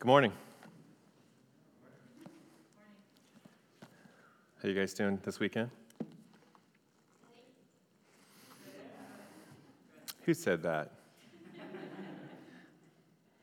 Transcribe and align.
Good 0.00 0.06
morning. 0.06 0.32
How 4.62 4.68
you 4.68 4.72
guys 4.72 4.94
doing 4.94 5.18
this 5.24 5.40
weekend? 5.40 5.70
Who 10.22 10.34
said 10.34 10.62
that? 10.62 10.92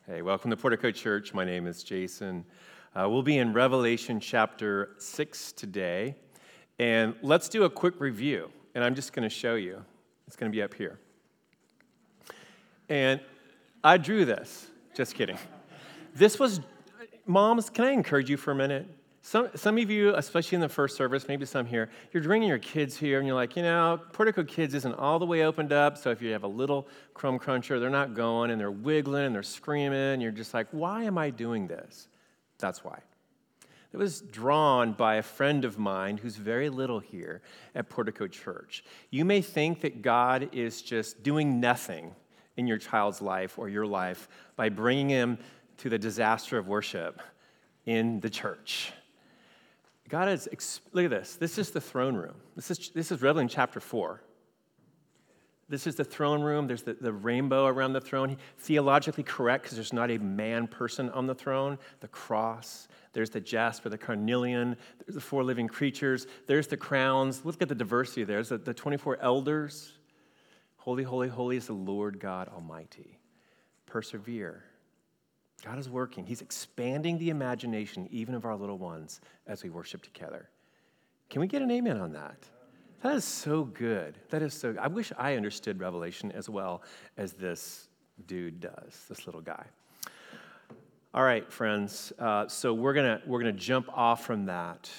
hey, 0.08 0.22
welcome 0.22 0.50
to 0.50 0.56
Portico 0.56 0.92
Church. 0.92 1.34
My 1.34 1.44
name 1.44 1.68
is 1.68 1.84
Jason. 1.84 2.46
Uh, 2.96 3.10
we'll 3.10 3.22
be 3.22 3.38
in 3.38 3.52
Revelation 3.52 4.22
chapter 4.22 4.92
6 4.98 5.52
today. 5.52 6.16
And 6.80 7.16
let's 7.22 7.50
do 7.50 7.66
a 7.66 7.70
quick 7.70 8.00
review. 8.00 8.50
And 8.76 8.82
I'm 8.82 8.96
just 8.96 9.12
going 9.12 9.28
to 9.28 9.36
show 9.36 9.56
you. 9.56 9.84
It's 10.26 10.38
going 10.38 10.50
to 10.50 10.56
be 10.56 10.62
up 10.62 10.74
here. 10.74 11.00
And 12.88 13.20
I 13.84 13.98
drew 13.98 14.24
this. 14.24 14.68
Just 14.96 15.16
kidding. 15.16 15.38
This 16.16 16.40
was, 16.40 16.62
moms, 17.26 17.70
can 17.70 17.84
I 17.84 17.92
encourage 17.92 18.30
you 18.30 18.38
for 18.38 18.52
a 18.52 18.56
minute? 18.56 18.88
Some, 19.22 19.50
some 19.56 19.78
of 19.78 19.90
you, 19.90 20.16
especially 20.16 20.56
in 20.56 20.62
the 20.62 20.70
first 20.70 20.96
service, 20.96 21.28
maybe 21.28 21.46
some 21.46 21.66
here, 21.66 21.90
you're 22.14 22.24
bringing 22.24 22.48
your 22.48 22.60
kids 22.60 22.96
here 22.96 23.18
and 23.18 23.28
you're 23.28 23.36
like, 23.36 23.58
you 23.58 23.64
know, 23.64 24.00
Portico 24.14 24.44
Kids 24.44 24.74
isn't 24.76 24.94
all 24.94 25.20
the 25.20 25.26
way 25.26 25.44
opened 25.44 25.74
up, 25.74 25.98
so 25.98 26.12
if 26.12 26.22
you 26.22 26.32
have 26.32 26.44
a 26.44 26.48
little 26.48 26.88
crumb 27.14 27.38
cruncher, 27.38 27.80
they're 27.80 27.90
not 27.90 28.14
going 28.14 28.52
and 28.52 28.62
they're 28.62 28.72
wiggling 28.72 29.26
and 29.26 29.36
they're 29.36 29.44
screaming, 29.44 30.14
and 30.14 30.22
you're 30.22 30.32
just 30.32 30.54
like, 30.54 30.68
why 30.72 31.04
am 31.04 31.18
I 31.18 31.32
doing 31.32 31.68
this? 31.68 32.08
That's 32.60 32.84
why. 32.84 33.00
It 33.92 33.98
was 33.98 34.22
drawn 34.22 34.94
by 34.94 35.16
a 35.16 35.24
friend 35.24 35.66
of 35.66 35.80
mine 35.80 36.18
who's 36.18 36.36
very 36.36 36.70
little 36.70 37.00
here 37.00 37.42
at 37.74 37.90
Portico 37.90 38.28
Church. 38.28 38.84
You 39.10 39.26
may 39.26 39.42
think 39.42 39.82
that 39.82 40.02
God 40.02 40.50
is 40.52 40.82
just 40.82 41.24
doing 41.24 41.60
nothing 41.60 42.14
in 42.58 42.68
your 42.68 42.78
child's 42.78 43.22
life 43.22 43.58
or 43.58 43.70
your 43.70 43.86
life 43.88 44.28
by 44.56 44.70
bringing 44.70 45.10
him 45.10 45.40
to 45.78 45.90
the 45.90 45.98
disaster 45.98 46.58
of 46.58 46.68
worship 46.68 47.22
in 47.86 48.20
the 48.20 48.30
church. 48.30 48.92
God 50.08 50.30
is, 50.30 50.48
look 50.94 51.06
at 51.06 51.12
this. 51.12 51.36
This 51.36 51.58
is 51.58 51.72
the 51.72 51.82
throne 51.82 52.16
room. 52.16 52.36
This 52.56 52.70
is, 52.72 52.90
this 52.90 53.12
is 53.12 53.22
Revelation 53.22 53.50
chapter 53.50 53.80
4. 53.80 54.22
This 55.68 55.88
is 55.88 55.96
the 55.96 56.04
throne 56.04 56.42
room. 56.44 56.68
There's 56.68 56.84
the, 56.84 56.94
the 56.94 57.12
rainbow 57.12 57.66
around 57.66 57.94
the 57.94 58.02
throne. 58.02 58.38
Theologically 58.60 59.24
correct 59.24 59.64
because 59.64 59.78
there's 59.78 59.94
not 59.94 60.12
a 60.12 60.20
man 60.20 60.68
person 60.68 61.10
on 61.10 61.26
the 61.26 61.34
throne. 61.34 61.80
The 62.02 62.08
cross. 62.08 62.88
There's 63.14 63.32
the 63.32 63.42
jasper, 63.42 63.90
the 63.90 63.98
carnelian. 63.98 64.78
There's 65.00 65.16
the 65.16 65.22
four 65.22 65.44
living 65.44 65.68
creatures. 65.68 66.28
There's 66.46 66.68
the 66.68 66.78
crowns. 66.78 67.44
Look 67.44 67.60
at 67.64 67.70
the 67.70 67.76
diversity 67.76 68.26
there. 68.26 68.38
There's 68.38 68.50
the, 68.50 68.60
the 68.60 68.76
24 68.76 69.18
elders. 69.22 69.92
Holy, 70.78 71.04
holy, 71.04 71.30
holy 71.30 71.58
is 71.58 71.66
the 71.66 71.74
Lord 71.74 72.20
God 72.20 72.48
Almighty. 72.50 73.18
Persevere. 73.88 74.64
God 75.64 75.80
is 75.80 75.90
working. 75.90 76.26
He's 76.26 76.42
expanding 76.42 77.18
the 77.18 77.30
imagination, 77.30 78.08
even 78.12 78.36
of 78.36 78.46
our 78.46 78.56
little 78.56 78.78
ones, 78.78 79.22
as 79.48 79.64
we 79.64 79.70
worship 79.70 80.02
together. 80.02 80.50
Can 81.30 81.42
we 81.42 81.48
get 81.48 81.62
an 81.62 81.72
amen 81.72 81.98
on 81.98 82.14
that? 82.14 82.38
That 83.02 83.16
is 83.16 83.26
so 83.26 83.66
good. 83.66 84.18
That 84.30 84.42
is 84.42 84.54
so. 84.54 84.76
I 84.80 84.88
wish 84.88 85.12
I 85.18 85.36
understood 85.36 85.80
Revelation 85.80 86.32
as 86.32 86.50
well 86.50 86.84
as 87.18 87.34
this 87.34 87.88
dude 88.28 88.60
does, 88.60 89.06
this 89.10 89.26
little 89.26 89.42
guy. 89.42 89.66
All 91.14 91.24
right, 91.24 91.52
friends. 91.52 92.12
Uh, 92.20 92.48
so 92.48 92.74
we're 92.74 92.94
gonna 92.94 93.22
we're 93.26 93.40
gonna 93.40 93.54
jump 93.54 93.90
off 93.96 94.26
from 94.26 94.46
that 94.48 94.90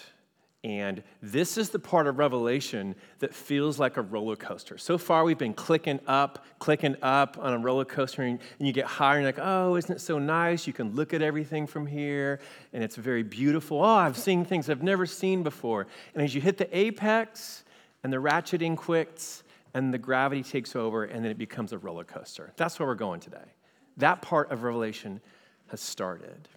and 0.65 1.03
this 1.23 1.57
is 1.57 1.71
the 1.71 1.79
part 1.79 2.07
of 2.07 2.19
Revelation 2.19 2.97
that 3.21 3.33
feels 3.33 3.79
like 3.79 3.97
a 3.97 4.03
roller 4.03 4.37
coaster. 4.37 4.79
So 4.79 4.98
far, 4.98 5.25
we've 5.25 5.39
been 5.39 5.55
clicking 5.55 6.01
up, 6.07 6.45
clicking 6.59 6.97
up 7.03 7.39
on 7.41 7.53
a 7.53 7.59
roller 7.59 7.85
coaster, 7.85 8.23
and 8.23 8.41
you 8.59 8.73
get 8.73 8.87
higher, 8.87 9.19
and 9.19 9.25
you're 9.25 9.33
like, 9.33 9.41
oh, 9.41 9.77
isn't 9.77 9.95
it 9.95 10.01
so 10.01 10.19
nice? 10.19 10.67
You 10.67 10.73
can 10.73 10.95
look 10.95 11.15
at 11.15 11.23
everything 11.23 11.67
from 11.67 11.87
here, 11.87 12.41
and 12.73 12.83
it's 12.83 12.97
very 12.97 13.23
beautiful. 13.23 13.79
Oh, 13.79 13.85
I've 13.85 14.19
seen 14.19 14.45
things 14.45 14.69
I've 14.69 14.83
never 14.83 15.07
seen 15.07 15.43
before. 15.43 15.87
And 16.15 16.23
as 16.23 16.35
you 16.35 16.41
hit 16.41 16.59
the 16.59 16.77
apex, 16.77 17.65
and 18.03 18.13
the 18.13 18.19
ratcheting 18.19 18.77
quits, 18.77 19.42
and 19.75 19.92
the 19.92 19.98
gravity 19.98 20.42
takes 20.42 20.75
over, 20.75 21.05
and 21.05 21.25
then 21.25 21.30
it 21.30 21.39
becomes 21.39 21.73
a 21.73 21.79
roller 21.79 22.05
coaster. 22.05 22.53
That's 22.57 22.79
where 22.79 22.89
we're 22.89 22.95
going 22.95 23.20
today. 23.20 23.53
That 23.98 24.23
part 24.23 24.51
of 24.51 24.63
Revelation 24.63 25.20
has 25.69 25.80
started. 25.80 26.48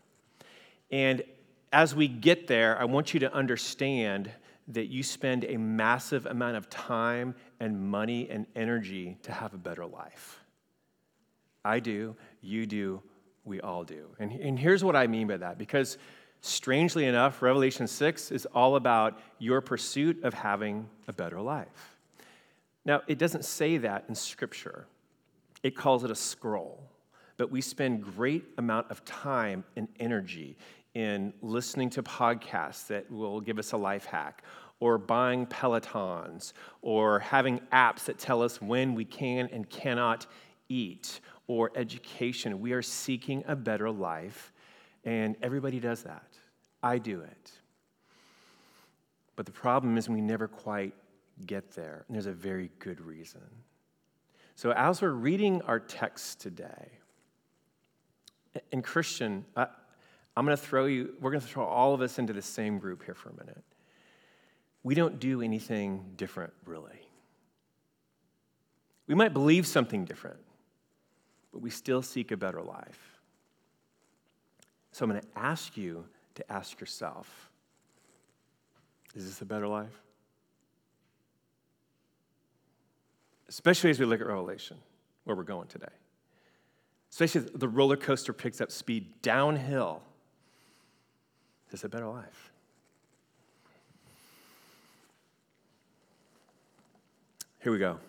And 0.91 1.23
as 1.72 1.94
we 1.94 2.07
get 2.07 2.47
there, 2.47 2.80
I 2.80 2.85
want 2.85 3.13
you 3.13 3.19
to 3.22 3.34
understand 3.34 4.31
that 4.69 4.88
you 4.88 5.03
spend 5.03 5.46
a 5.46 5.57
massive 5.57 6.25
amount 6.25 6.57
of 6.57 6.69
time 6.69 7.35
and 7.59 7.90
money 7.90 8.30
and 8.30 8.46
energy 8.56 9.18
to 9.24 9.31
have 9.31 9.53
a 9.53 9.57
better 9.57 9.85
life. 9.85 10.44
I 11.66 11.79
do, 11.79 12.16
you 12.41 12.66
do, 12.66 13.02
we 13.46 13.59
all 13.62 13.84
do. 13.84 14.09
And, 14.19 14.31
and 14.31 14.58
here's 14.58 14.84
what 14.84 14.96
I 14.96 15.08
mean 15.08 15.28
by 15.28 15.38
that 15.38 15.58
because 15.58 15.97
strangely 16.41 17.06
enough, 17.06 17.41
Revelation 17.41 17.88
6 17.88 18.31
is 18.31 18.46
all 18.47 18.75
about 18.75 19.19
your 19.40 19.59
pursuit 19.62 20.24
of 20.24 20.34
having 20.34 20.88
a 21.08 21.13
better 21.13 21.41
life. 21.41 21.97
Now, 22.85 23.02
it 23.08 23.18
doesn't 23.18 23.46
say 23.46 23.78
that 23.78 24.06
in 24.08 24.16
Scripture, 24.16 24.85
it 25.63 25.75
calls 25.75 26.03
it 26.03 26.12
a 26.12 26.16
scroll. 26.16 26.84
But 27.38 27.52
we 27.52 27.62
spend 27.62 28.03
great 28.03 28.44
amount 28.58 28.91
of 28.91 29.03
time 29.06 29.63
and 29.75 29.88
energy 30.00 30.58
in 30.94 31.33
listening 31.41 31.89
to 31.91 32.03
podcasts 32.03 32.88
that 32.88 33.09
will 33.11 33.41
give 33.41 33.59
us 33.59 33.72
a 33.73 33.77
life 33.77 34.05
hack, 34.05 34.44
or 34.79 34.97
buying 34.97 35.45
Pelotons, 35.45 36.53
or 36.81 37.19
having 37.19 37.59
apps 37.73 38.05
that 38.05 38.17
tell 38.17 38.41
us 38.41 38.61
when 38.61 38.95
we 38.95 39.05
can 39.05 39.49
and 39.51 39.69
cannot 39.69 40.25
eat, 40.69 41.19
or 41.47 41.72
education. 41.75 42.61
We 42.61 42.73
are 42.73 42.81
seeking 42.81 43.44
a 43.47 43.55
better 43.55 43.91
life, 43.91 44.53
and 45.03 45.35
everybody 45.41 45.79
does 45.79 46.03
that. 46.03 46.28
I 46.81 46.97
do 46.97 47.22
it. 47.22 47.51
But 49.35 49.45
the 49.45 49.51
problem 49.51 49.97
is 49.97 50.09
we 50.09 50.22
never 50.22 50.47
quite 50.47 50.94
get 51.45 51.72
there, 51.72 52.05
and 52.07 52.16
there's 52.16 52.25
a 52.25 52.33
very 52.33 52.72
good 52.79 53.01
reason. 53.01 53.41
So, 54.55 54.72
as 54.72 55.01
we're 55.01 55.11
reading 55.11 55.61
our 55.61 55.79
text 55.79 56.41
today, 56.41 56.89
and 58.72 58.83
Christian, 58.83 59.45
I'm 60.39 60.45
going 60.45 60.55
to 60.55 60.63
throw 60.63 60.85
you, 60.85 61.16
we're 61.19 61.31
going 61.31 61.41
to 61.41 61.47
throw 61.47 61.66
all 61.66 61.94
of 61.94 62.00
us 62.00 62.17
into 62.17 62.31
the 62.31 62.41
same 62.41 62.79
group 62.79 63.03
here 63.03 63.13
for 63.13 63.27
a 63.27 63.33
minute. 63.33 63.61
We 64.83 64.95
don't 64.95 65.19
do 65.19 65.41
anything 65.41 66.13
different, 66.16 66.53
really. 66.63 67.01
We 69.05 69.16
might 69.16 69.33
believe 69.33 69.67
something 69.67 70.05
different, 70.05 70.39
but 71.51 71.61
we 71.61 71.69
still 71.69 72.01
seek 72.01 72.31
a 72.31 72.38
better 72.38 72.61
life. 72.61 73.19
So 74.94 75.03
I'm 75.03 75.11
going 75.11 75.22
to 75.22 75.28
ask 75.38 75.75
you 75.75 76.05
to 76.35 76.49
ask 76.49 76.79
yourself 76.79 77.49
is 79.13 79.25
this 79.25 79.41
a 79.41 79.45
better 79.45 79.67
life? 79.67 80.01
Especially 83.49 83.89
as 83.89 83.99
we 83.99 84.05
look 84.05 84.22
at 84.22 84.28
Revelation, 84.28 84.78
where 85.25 85.35
we're 85.35 85.44
going 85.44 85.67
today. 85.67 85.88
Especially 87.11 87.41
the 87.41 87.67
roller 87.67 87.97
coaster 87.97 88.31
picks 88.31 88.61
up 88.61 88.72
speed 88.72 89.22
downhill 89.22 90.01
is 91.74 91.84
a 91.84 91.90
better 91.90 92.07
life. 92.07 92.52
Here 97.62 97.72
we 97.72 97.78
go. 97.78 98.00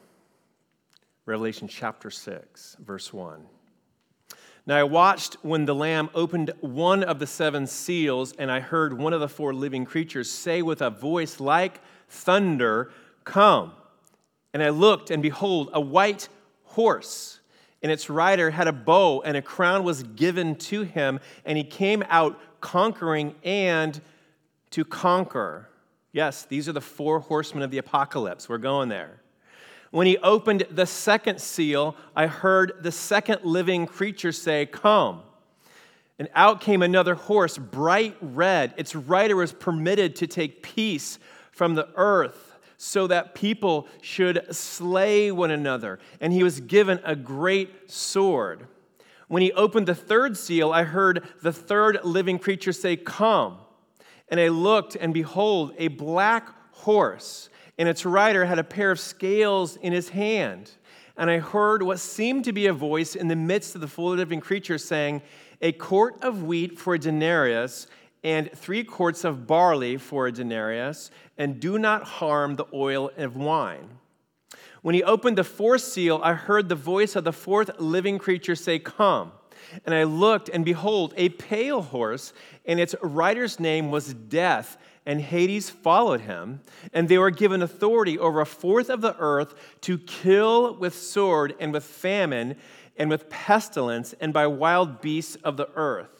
Revelation 1.26 1.66
chapter 1.66 2.10
6, 2.10 2.76
verse 2.80 3.12
1. 3.12 3.44
Now 4.66 4.76
I 4.76 4.84
watched 4.84 5.34
when 5.42 5.64
the 5.64 5.74
Lamb 5.74 6.10
opened 6.14 6.52
one 6.60 7.02
of 7.02 7.18
the 7.18 7.26
seven 7.26 7.66
seals, 7.66 8.32
and 8.38 8.50
I 8.50 8.60
heard 8.60 8.96
one 8.96 9.12
of 9.12 9.20
the 9.20 9.28
four 9.28 9.52
living 9.52 9.84
creatures 9.84 10.30
say 10.30 10.62
with 10.62 10.80
a 10.80 10.90
voice 10.90 11.40
like 11.40 11.80
thunder, 12.08 12.92
Come. 13.24 13.72
And 14.52 14.62
I 14.62 14.70
looked, 14.70 15.10
and 15.10 15.22
behold, 15.22 15.70
a 15.72 15.80
white 15.80 16.28
horse, 16.64 17.39
and 17.82 17.90
its 17.90 18.10
rider 18.10 18.50
had 18.50 18.68
a 18.68 18.72
bow, 18.72 19.22
and 19.22 19.36
a 19.36 19.42
crown 19.42 19.84
was 19.84 20.02
given 20.02 20.56
to 20.56 20.82
him, 20.82 21.20
and 21.44 21.56
he 21.56 21.64
came 21.64 22.04
out 22.08 22.38
conquering 22.60 23.34
and 23.42 24.00
to 24.70 24.84
conquer. 24.84 25.68
Yes, 26.12 26.44
these 26.44 26.68
are 26.68 26.72
the 26.72 26.80
four 26.80 27.20
horsemen 27.20 27.62
of 27.62 27.70
the 27.70 27.78
apocalypse. 27.78 28.48
We're 28.48 28.58
going 28.58 28.88
there. 28.88 29.20
When 29.90 30.06
he 30.06 30.18
opened 30.18 30.66
the 30.70 30.86
second 30.86 31.40
seal, 31.40 31.96
I 32.14 32.26
heard 32.26 32.74
the 32.80 32.92
second 32.92 33.44
living 33.44 33.86
creature 33.86 34.32
say, 34.32 34.66
Come. 34.66 35.22
And 36.18 36.28
out 36.34 36.60
came 36.60 36.82
another 36.82 37.14
horse, 37.14 37.56
bright 37.56 38.14
red. 38.20 38.74
Its 38.76 38.94
rider 38.94 39.36
was 39.36 39.52
permitted 39.52 40.16
to 40.16 40.26
take 40.26 40.62
peace 40.62 41.18
from 41.50 41.74
the 41.74 41.88
earth 41.96 42.49
so 42.82 43.06
that 43.06 43.34
people 43.34 43.86
should 44.00 44.42
slay 44.56 45.30
one 45.30 45.50
another. 45.50 45.98
And 46.18 46.32
he 46.32 46.42
was 46.42 46.60
given 46.60 46.98
a 47.04 47.14
great 47.14 47.90
sword. 47.90 48.66
When 49.28 49.42
he 49.42 49.52
opened 49.52 49.86
the 49.86 49.94
third 49.94 50.34
seal, 50.34 50.72
I 50.72 50.84
heard 50.84 51.28
the 51.42 51.52
third 51.52 51.98
living 52.04 52.38
creature 52.38 52.72
say, 52.72 52.96
Come. 52.96 53.58
And 54.30 54.40
I 54.40 54.48
looked, 54.48 54.96
and 54.96 55.12
behold, 55.12 55.74
a 55.76 55.88
black 55.88 56.48
horse, 56.72 57.50
and 57.76 57.86
its 57.86 58.06
rider 58.06 58.46
had 58.46 58.58
a 58.58 58.64
pair 58.64 58.90
of 58.90 58.98
scales 58.98 59.76
in 59.76 59.92
his 59.92 60.08
hand. 60.08 60.70
And 61.18 61.30
I 61.30 61.38
heard 61.38 61.82
what 61.82 62.00
seemed 62.00 62.46
to 62.46 62.52
be 62.54 62.66
a 62.66 62.72
voice 62.72 63.14
in 63.14 63.28
the 63.28 63.36
midst 63.36 63.74
of 63.74 63.82
the 63.82 63.88
four 63.88 64.16
living 64.16 64.40
creatures 64.40 64.82
saying, 64.82 65.20
a 65.60 65.72
quart 65.72 66.22
of 66.22 66.44
wheat 66.44 66.78
for 66.78 66.94
a 66.94 66.98
denarius, 66.98 67.86
and 68.22 68.50
three 68.52 68.84
quarts 68.84 69.24
of 69.24 69.46
barley 69.46 69.96
for 69.96 70.26
a 70.26 70.32
denarius, 70.32 71.10
and 71.38 71.60
do 71.60 71.78
not 71.78 72.02
harm 72.04 72.56
the 72.56 72.66
oil 72.72 73.10
of 73.16 73.36
wine. 73.36 73.88
When 74.82 74.94
he 74.94 75.02
opened 75.02 75.38
the 75.38 75.44
fourth 75.44 75.82
seal, 75.82 76.20
I 76.22 76.32
heard 76.34 76.68
the 76.68 76.74
voice 76.74 77.16
of 77.16 77.24
the 77.24 77.32
fourth 77.32 77.78
living 77.78 78.18
creature 78.18 78.54
say, 78.54 78.78
Come. 78.78 79.32
And 79.84 79.94
I 79.94 80.04
looked, 80.04 80.48
and 80.48 80.64
behold, 80.64 81.14
a 81.16 81.28
pale 81.28 81.82
horse, 81.82 82.32
and 82.64 82.80
its 82.80 82.94
rider's 83.02 83.60
name 83.60 83.90
was 83.90 84.14
Death, 84.14 84.78
and 85.06 85.20
Hades 85.20 85.70
followed 85.70 86.22
him. 86.22 86.60
And 86.92 87.08
they 87.08 87.18
were 87.18 87.30
given 87.30 87.62
authority 87.62 88.18
over 88.18 88.40
a 88.40 88.46
fourth 88.46 88.88
of 88.90 89.00
the 89.00 89.16
earth 89.18 89.54
to 89.82 89.98
kill 89.98 90.74
with 90.74 90.94
sword, 90.94 91.54
and 91.60 91.72
with 91.72 91.84
famine, 91.84 92.56
and 92.96 93.10
with 93.10 93.30
pestilence, 93.30 94.14
and 94.20 94.32
by 94.32 94.46
wild 94.46 95.00
beasts 95.00 95.36
of 95.36 95.56
the 95.56 95.68
earth. 95.74 96.19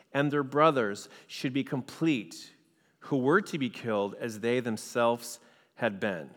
and 0.13 0.31
their 0.31 0.43
brothers 0.43 1.09
should 1.27 1.53
be 1.53 1.63
complete, 1.63 2.51
who 2.99 3.17
were 3.17 3.41
to 3.41 3.57
be 3.57 3.69
killed 3.69 4.15
as 4.19 4.39
they 4.39 4.59
themselves 4.59 5.39
had 5.75 5.99
been. 5.99 6.29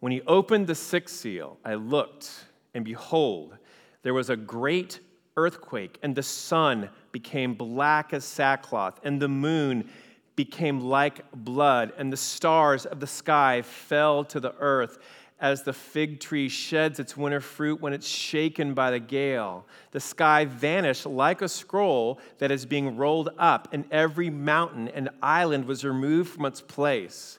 When 0.00 0.12
he 0.12 0.22
opened 0.22 0.66
the 0.66 0.74
sixth 0.74 1.16
seal, 1.16 1.58
I 1.64 1.74
looked, 1.74 2.30
and 2.74 2.84
behold, 2.84 3.56
there 4.02 4.14
was 4.14 4.30
a 4.30 4.36
great 4.36 5.00
earthquake, 5.36 5.98
and 6.02 6.14
the 6.14 6.22
sun 6.22 6.90
became 7.12 7.54
black 7.54 8.12
as 8.12 8.24
sackcloth, 8.24 9.00
and 9.02 9.20
the 9.20 9.28
moon 9.28 9.88
became 10.36 10.80
like 10.80 11.22
blood, 11.32 11.92
and 11.96 12.12
the 12.12 12.16
stars 12.16 12.86
of 12.86 13.00
the 13.00 13.06
sky 13.06 13.62
fell 13.62 14.22
to 14.24 14.38
the 14.38 14.54
earth 14.58 14.98
as 15.40 15.62
the 15.62 15.72
fig 15.72 16.18
tree 16.18 16.48
sheds 16.48 16.98
its 16.98 17.16
winter 17.16 17.40
fruit 17.40 17.80
when 17.80 17.92
it's 17.92 18.06
shaken 18.06 18.72
by 18.72 18.90
the 18.90 18.98
gale. 18.98 19.66
The 19.90 20.00
sky 20.00 20.46
vanished 20.46 21.04
like 21.04 21.42
a 21.42 21.48
scroll 21.48 22.18
that 22.38 22.50
is 22.50 22.64
being 22.64 22.96
rolled 22.96 23.28
up, 23.38 23.68
and 23.72 23.84
every 23.90 24.30
mountain 24.30 24.88
and 24.88 25.10
island 25.22 25.66
was 25.66 25.84
removed 25.84 26.30
from 26.30 26.46
its 26.46 26.60
place. 26.60 27.38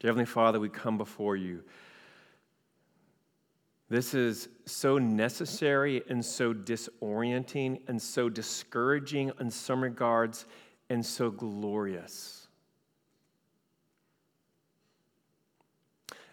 Dear 0.00 0.10
Heavenly 0.10 0.26
Father, 0.26 0.60
we 0.60 0.68
come 0.68 0.96
before 0.96 1.34
you. 1.34 1.62
This 3.90 4.14
is 4.14 4.48
so 4.66 4.98
necessary 4.98 6.02
and 6.08 6.24
so 6.24 6.52
disorienting 6.52 7.80
and 7.88 8.00
so 8.00 8.28
discouraging 8.28 9.32
in 9.40 9.50
some 9.50 9.82
regards 9.82 10.44
and 10.90 11.04
so 11.04 11.30
glorious. 11.30 12.46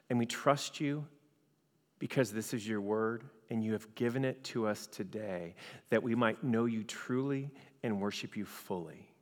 And 0.09 0.19
we 0.19 0.25
trust 0.25 0.79
you 0.79 1.05
because 1.97 2.31
this 2.31 2.53
is 2.53 2.67
your 2.67 2.81
word 2.81 3.23
and 3.49 3.63
you 3.63 3.71
have 3.71 3.95
given 3.95 4.25
it 4.25 4.43
to 4.43 4.67
us 4.67 4.85
today 4.85 5.55
that 5.89 6.03
we 6.03 6.13
might 6.13 6.43
know 6.43 6.65
you 6.65 6.83
truly 6.83 7.49
and 7.83 7.99
worship 8.01 8.35
you 8.35 8.45
fully. 8.45 9.14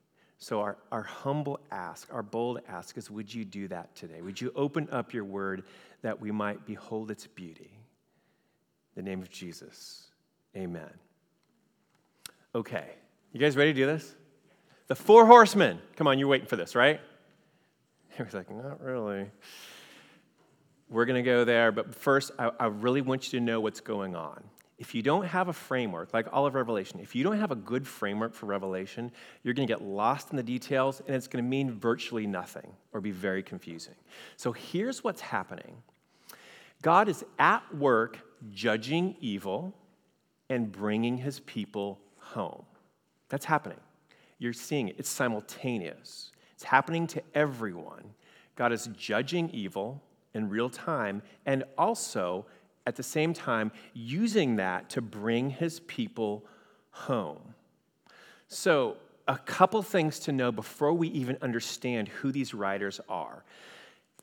So, 0.44 0.60
our, 0.60 0.76
our 0.92 1.04
humble 1.04 1.58
ask, 1.72 2.14
our 2.14 2.22
bold 2.22 2.60
ask 2.68 2.98
is 2.98 3.10
would 3.10 3.34
you 3.34 3.46
do 3.46 3.70
that 3.70 3.96
today? 3.96 4.22
Would 4.22 4.42
you 4.42 4.52
open 4.58 4.90
up 4.92 5.14
your 5.14 5.24
word 5.24 5.64
that 6.02 6.20
we 6.20 6.32
might 6.32 6.66
behold 6.66 7.12
its 7.12 7.26
beauty? 7.28 7.72
In 8.94 9.06
the 9.06 9.10
name 9.10 9.22
of 9.22 9.30
Jesus, 9.30 10.08
amen. 10.54 10.90
Okay, 12.54 12.84
you 13.32 13.40
guys 13.40 13.56
ready 13.56 13.72
to 13.72 13.80
do 13.80 13.86
this? 13.86 14.16
The 14.88 14.96
four 14.96 15.26
horsemen. 15.26 15.80
Come 15.96 16.08
on, 16.08 16.20
you're 16.20 16.28
waiting 16.28 16.48
for 16.48 16.58
this, 16.58 16.76
right? 16.76 17.00
Everyone's 18.20 18.34
like, 18.34 18.52
not 18.52 18.82
really. 18.82 19.32
We're 20.90 21.06
going 21.06 21.24
to 21.24 21.26
go 21.26 21.46
there, 21.46 21.72
but 21.72 21.96
first, 21.96 22.32
I, 22.38 22.52
I 22.60 22.66
really 22.66 23.00
want 23.00 23.32
you 23.32 23.40
to 23.40 23.46
know 23.46 23.62
what's 23.62 23.80
going 23.80 24.14
on 24.14 24.44
if 24.84 24.94
you 24.94 25.02
don't 25.02 25.26
have 25.26 25.48
a 25.48 25.54
framework, 25.54 26.14
like 26.14 26.28
all 26.34 26.46
of 26.46 26.56
Revelation, 26.56 27.00
if 27.00 27.16
you 27.16 27.24
don't 27.24 27.40
have 27.40 27.52
a 27.52 27.56
good 27.56 27.88
framework 27.88 28.34
for 28.34 28.48
Revelation, 28.48 29.14
you're 29.42 29.54
going 29.54 29.66
to 29.66 29.74
get 29.74 29.82
lost 29.82 30.32
in 30.32 30.36
the 30.36 30.44
details 30.44 31.02
and 31.08 31.16
it's 31.16 31.26
going 31.26 31.42
to 31.42 31.50
mean 31.50 31.72
virtually 31.72 32.28
nothing 32.28 32.70
or 32.92 33.00
be 33.00 33.12
very 33.12 33.42
confusing. 33.42 33.96
So 34.36 34.52
here's 34.52 35.02
what's 35.02 35.22
happening 35.22 35.82
God 36.82 37.08
is 37.08 37.24
at 37.40 37.64
work 37.74 38.20
judging 38.52 39.16
evil 39.22 39.74
and 40.50 40.70
bringing 40.70 41.16
his 41.16 41.40
people 41.40 42.02
home. 42.18 42.66
That's 43.30 43.46
happening. 43.46 43.80
You're 44.38 44.52
seeing 44.52 44.90
it, 44.90 44.96
it's 44.98 45.10
simultaneous, 45.10 46.34
it's 46.56 46.66
happening 46.66 47.08
to 47.08 47.24
everyone. 47.34 48.04
God 48.58 48.74
is 48.74 48.90
judging 48.98 49.50
evil 49.52 50.04
in 50.34 50.50
real 50.50 50.70
time 50.70 51.22
and 51.46 51.64
also 51.78 52.46
at 52.86 52.96
the 52.96 53.04
same 53.04 53.34
time 53.34 53.72
using 53.94 54.58
that 54.58 54.90
to 54.92 55.02
bring 55.02 55.50
his 55.50 55.80
people 55.82 56.46
home. 56.92 57.54
So, 58.48 58.98
a 59.28 59.38
couple 59.38 59.82
things 59.82 60.20
to 60.20 60.32
know 60.32 60.52
before 60.52 60.94
we 60.94 61.08
even 61.10 61.38
understand 61.42 62.10
who 62.10 62.32
these 62.32 62.54
riders 62.54 63.00
are. 63.08 63.44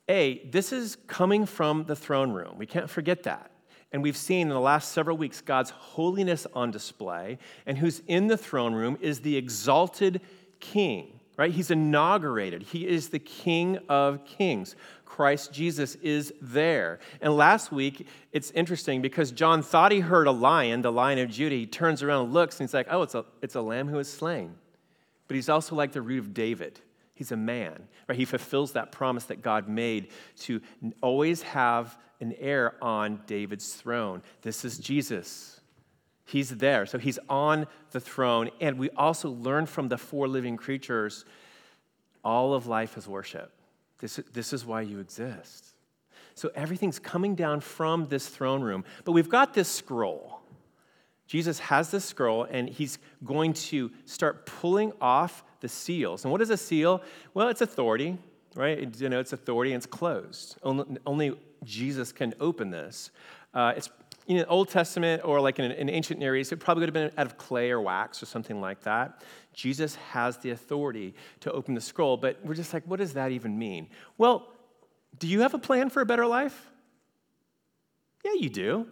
A, 0.09 0.47
this 0.51 0.73
is 0.73 0.97
coming 1.07 1.47
from 1.47 1.85
the 1.85 1.97
throne 1.97 2.33
room. 2.33 2.57
We 2.59 2.67
can't 2.67 2.91
forget 2.91 3.23
that. 3.23 3.51
And 3.93 4.03
we've 4.03 4.17
seen 4.17 4.49
in 4.49 4.49
the 4.49 4.61
last 4.61 4.93
several 4.93 5.17
weeks 5.17 5.41
God's 5.41 5.71
holiness 5.71 6.47
on 6.53 6.71
display, 6.71 7.39
and 7.67 7.79
who's 7.79 8.03
in 8.07 8.27
the 8.27 8.37
throne 8.37 8.75
room 8.75 8.99
is 9.01 9.21
the 9.21 9.37
exalted 9.37 10.21
king, 10.61 11.20
right? 11.41 11.53
He's 11.53 11.71
inaugurated. 11.71 12.65
He 12.65 12.87
is 12.87 13.09
the 13.09 13.19
king 13.19 13.79
of 13.89 14.27
kings. 14.27 14.77
Christ 15.07 15.55
Jesus 15.55 15.95
is 15.95 16.35
there. 16.43 16.99
And 17.23 17.35
last 17.35 17.73
week, 17.73 18.07
it's 18.31 18.51
interesting 18.51 19.01
because 19.01 19.33
John 19.33 19.63
thought 19.63 19.91
he 19.91 20.01
heard 20.01 20.27
a 20.27 20.33
lion, 20.33 20.83
the 20.83 20.93
lion 20.93 21.19
of 21.19 21.31
Judah. 21.31 21.55
He 21.55 21.65
turns 21.65 22.03
around 22.03 22.27
and 22.27 22.35
looks, 22.35 22.61
and 22.61 22.69
he's 22.69 22.75
like, 22.75 22.89
oh, 22.91 23.01
it's 23.01 23.15
a, 23.15 23.25
it's 23.41 23.55
a 23.55 23.63
lamb 23.63 23.89
who 23.89 23.99
is 23.99 24.13
slain. 24.13 24.55
But 25.29 25.37
he's 25.37 25.49
also 25.49 25.75
like 25.75 25.93
the 25.93 26.03
root 26.03 26.19
of 26.19 26.35
David. 26.35 26.79
He's 27.15 27.33
a 27.33 27.39
man, 27.39 27.89
right? 28.07 28.19
He 28.19 28.27
fulfills 28.27 28.73
that 28.73 28.93
promise 28.93 29.25
that 29.25 29.41
God 29.41 29.67
made 29.67 30.09
to 30.41 30.61
always 31.01 31.41
have 31.41 31.97
an 32.21 32.35
heir 32.39 32.75
on 32.83 33.23
David's 33.27 33.73
throne. 33.73 34.21
This 34.43 34.67
is 34.67 34.77
Jesus. 34.77 35.60
He's 36.31 36.51
there. 36.51 36.87
So 36.87 36.97
he's 36.97 37.19
on 37.29 37.67
the 37.91 37.99
throne. 37.99 38.51
And 38.61 38.79
we 38.79 38.89
also 38.91 39.31
learn 39.31 39.67
from 39.67 39.89
the 39.89 39.99
four 39.99 40.29
living 40.29 40.57
creatures 40.57 41.25
all 42.23 42.55
of 42.55 42.69
life 42.69 42.97
is 42.97 43.09
worship. 43.09 43.51
This, 43.99 44.21
this 44.33 44.53
is 44.53 44.65
why 44.65 44.83
you 44.83 45.01
exist. 45.01 45.67
So 46.37 46.51
everything's 46.55 47.01
coming 47.01 47.35
down 47.35 47.61
from 47.61 48.07
this 48.07 48.29
throne 48.29 48.63
room. 48.63 48.85
But 49.05 49.13
we've 49.13 49.29
got 49.29 49.55
this 49.55 49.69
scroll. 49.69 50.41
Jesus 51.27 51.59
has 51.59 51.91
this 51.91 52.05
scroll, 52.05 52.45
and 52.45 52.69
he's 52.69 52.99
going 53.25 53.53
to 53.53 53.91
start 54.05 54.47
pulling 54.47 54.93
off 55.01 55.43
the 55.61 55.69
seals. 55.69 56.25
And 56.25 56.31
what 56.31 56.41
is 56.41 56.51
a 56.51 56.57
seal? 56.57 57.03
Well, 57.35 57.49
it's 57.49 57.61
authority, 57.61 58.19
right? 58.55 58.79
It, 58.79 59.01
you 59.01 59.09
know, 59.09 59.19
it's 59.19 59.33
authority 59.33 59.73
and 59.73 59.81
it's 59.81 59.87
closed. 59.87 60.57
Only, 60.63 60.85
only 61.07 61.37
Jesus 61.65 62.13
can 62.13 62.35
open 62.39 62.71
this. 62.71 63.11
Uh, 63.53 63.73
it's 63.77 63.91
in 64.31 64.37
the 64.37 64.47
Old 64.47 64.69
Testament 64.69 65.23
or 65.25 65.41
like 65.41 65.59
in, 65.59 65.73
in 65.73 65.91
ancient 65.91 66.21
Near 66.21 66.37
East, 66.37 66.53
it 66.53 66.59
probably 66.59 66.83
would 66.83 66.95
have 66.95 66.95
been 66.95 67.19
out 67.19 67.27
of 67.27 67.37
clay 67.37 67.73
or 67.73 67.81
wax 67.81 68.23
or 68.23 68.27
something 68.27 68.61
like 68.61 68.83
that. 68.83 69.25
Jesus 69.53 69.97
has 69.97 70.39
the 70.39 70.51
authority 70.51 71.15
to 71.41 71.51
open 71.51 71.75
the 71.75 71.81
scroll, 71.81 72.17
but 72.17 72.39
we're 72.45 72.55
just 72.55 72.73
like, 72.73 72.85
what 72.87 73.01
does 73.01 73.15
that 73.15 73.33
even 73.33 73.59
mean? 73.59 73.89
Well, 74.19 74.47
do 75.19 75.27
you 75.27 75.41
have 75.41 75.53
a 75.53 75.59
plan 75.59 75.91
for 75.91 76.01
a 76.01 76.07
better 76.07 76.27
life? 76.27 76.71
Yeah, 78.25 78.35
you 78.39 78.49
do. 78.49 78.87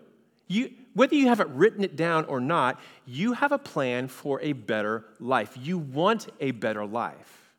You, 0.49 0.73
whether 0.95 1.15
you 1.15 1.29
haven't 1.29 1.51
written 1.51 1.85
it 1.85 1.95
down 1.95 2.25
or 2.25 2.41
not, 2.41 2.81
you 3.07 3.35
have 3.35 3.53
a 3.53 3.59
plan 3.59 4.09
for 4.09 4.41
a 4.41 4.55
better 4.55 5.05
life. 5.21 5.57
You 5.61 5.79
want 5.79 6.27
a 6.41 6.51
better 6.51 6.85
life. 6.85 7.53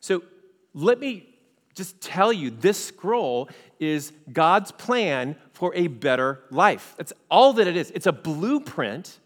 So 0.00 0.22
let 0.72 0.98
me 0.98 1.33
just 1.74 2.00
tell 2.00 2.32
you 2.32 2.50
this 2.50 2.82
scroll 2.82 3.48
is 3.80 4.12
God's 4.32 4.70
plan 4.72 5.36
for 5.52 5.74
a 5.74 5.88
better 5.88 6.44
life. 6.50 6.94
That's 6.96 7.12
all 7.30 7.54
that 7.54 7.66
it 7.66 7.76
is. 7.76 7.90
It's 7.90 8.06
a 8.06 8.12
blueprint 8.12 9.18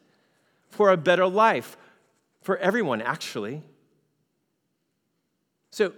for 0.70 0.90
a 0.90 0.96
better 0.96 1.26
life 1.26 1.76
for 2.42 2.56
everyone, 2.56 3.02
actually. 3.02 3.62
So, 5.70 5.92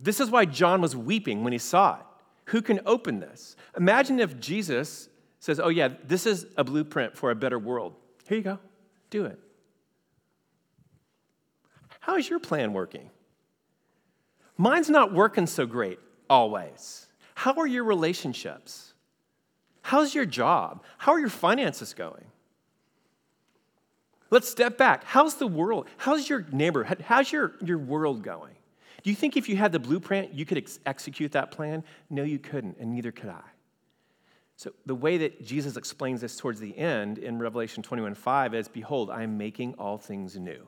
this 0.00 0.20
is 0.20 0.30
why 0.30 0.44
John 0.44 0.80
was 0.80 0.94
weeping 0.94 1.42
when 1.42 1.52
he 1.52 1.58
saw 1.58 1.96
it. 1.96 2.06
Who 2.46 2.62
can 2.62 2.80
open 2.86 3.18
this? 3.18 3.56
Imagine 3.76 4.20
if 4.20 4.38
Jesus 4.38 5.08
says, 5.40 5.58
Oh, 5.58 5.68
yeah, 5.68 5.88
this 6.04 6.26
is 6.26 6.46
a 6.56 6.64
blueprint 6.64 7.16
for 7.16 7.30
a 7.30 7.34
better 7.34 7.58
world. 7.58 7.94
Here 8.28 8.36
you 8.36 8.44
go, 8.44 8.58
do 9.10 9.24
it. 9.24 9.38
How 12.00 12.16
is 12.16 12.28
your 12.28 12.38
plan 12.38 12.72
working? 12.72 13.10
Mine's 14.56 14.90
not 14.90 15.12
working 15.12 15.46
so 15.46 15.66
great 15.66 15.98
always. 16.28 17.06
How 17.34 17.54
are 17.54 17.66
your 17.66 17.84
relationships? 17.84 18.94
How's 19.82 20.14
your 20.14 20.26
job? 20.26 20.82
How 20.98 21.12
are 21.12 21.20
your 21.20 21.28
finances 21.28 21.94
going? 21.94 22.24
Let's 24.30 24.48
step 24.48 24.76
back. 24.76 25.04
How's 25.04 25.36
the 25.36 25.46
world? 25.46 25.86
How's 25.98 26.28
your 26.28 26.44
neighborhood? 26.50 27.04
How's 27.06 27.30
your, 27.30 27.54
your 27.64 27.78
world 27.78 28.22
going? 28.22 28.54
Do 29.04 29.10
you 29.10 29.16
think 29.16 29.36
if 29.36 29.48
you 29.48 29.56
had 29.56 29.70
the 29.70 29.78
blueprint, 29.78 30.34
you 30.34 30.44
could 30.44 30.58
ex- 30.58 30.80
execute 30.84 31.32
that 31.32 31.52
plan? 31.52 31.84
No, 32.10 32.24
you 32.24 32.40
couldn't, 32.40 32.78
and 32.80 32.90
neither 32.90 33.12
could 33.12 33.30
I. 33.30 33.44
So, 34.56 34.72
the 34.86 34.94
way 34.94 35.18
that 35.18 35.44
Jesus 35.44 35.76
explains 35.76 36.22
this 36.22 36.36
towards 36.36 36.58
the 36.58 36.76
end 36.76 37.18
in 37.18 37.38
Revelation 37.38 37.82
21 37.82 38.14
5 38.14 38.54
is 38.54 38.68
Behold, 38.68 39.10
I 39.10 39.22
am 39.22 39.36
making 39.36 39.74
all 39.74 39.98
things 39.98 40.36
new. 40.36 40.66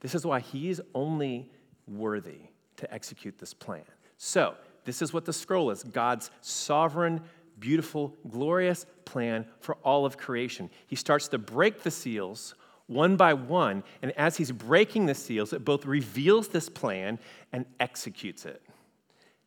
This 0.00 0.14
is 0.14 0.26
why 0.26 0.40
he 0.40 0.68
is 0.68 0.82
only 0.94 1.50
worthy 1.86 2.50
to 2.80 2.92
execute 2.92 3.38
this 3.38 3.54
plan. 3.54 3.84
So, 4.16 4.54
this 4.84 5.02
is 5.02 5.12
what 5.12 5.24
the 5.24 5.32
scroll 5.32 5.70
is 5.70 5.82
God's 5.82 6.30
sovereign, 6.40 7.20
beautiful, 7.58 8.16
glorious 8.28 8.86
plan 9.04 9.46
for 9.60 9.76
all 9.76 10.06
of 10.06 10.16
creation. 10.16 10.70
He 10.86 10.96
starts 10.96 11.28
to 11.28 11.38
break 11.38 11.82
the 11.82 11.90
seals 11.90 12.54
one 12.86 13.16
by 13.16 13.34
one, 13.34 13.84
and 14.02 14.10
as 14.12 14.36
he's 14.36 14.50
breaking 14.50 15.06
the 15.06 15.14
seals, 15.14 15.52
it 15.52 15.64
both 15.64 15.86
reveals 15.86 16.48
this 16.48 16.68
plan 16.68 17.20
and 17.52 17.64
executes 17.78 18.44
it. 18.44 18.60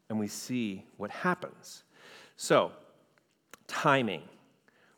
And 0.10 0.18
we 0.18 0.30
see 0.30 0.86
what 0.96 1.12
happens. 1.12 1.84
So, 2.38 2.72
timing. 3.68 4.22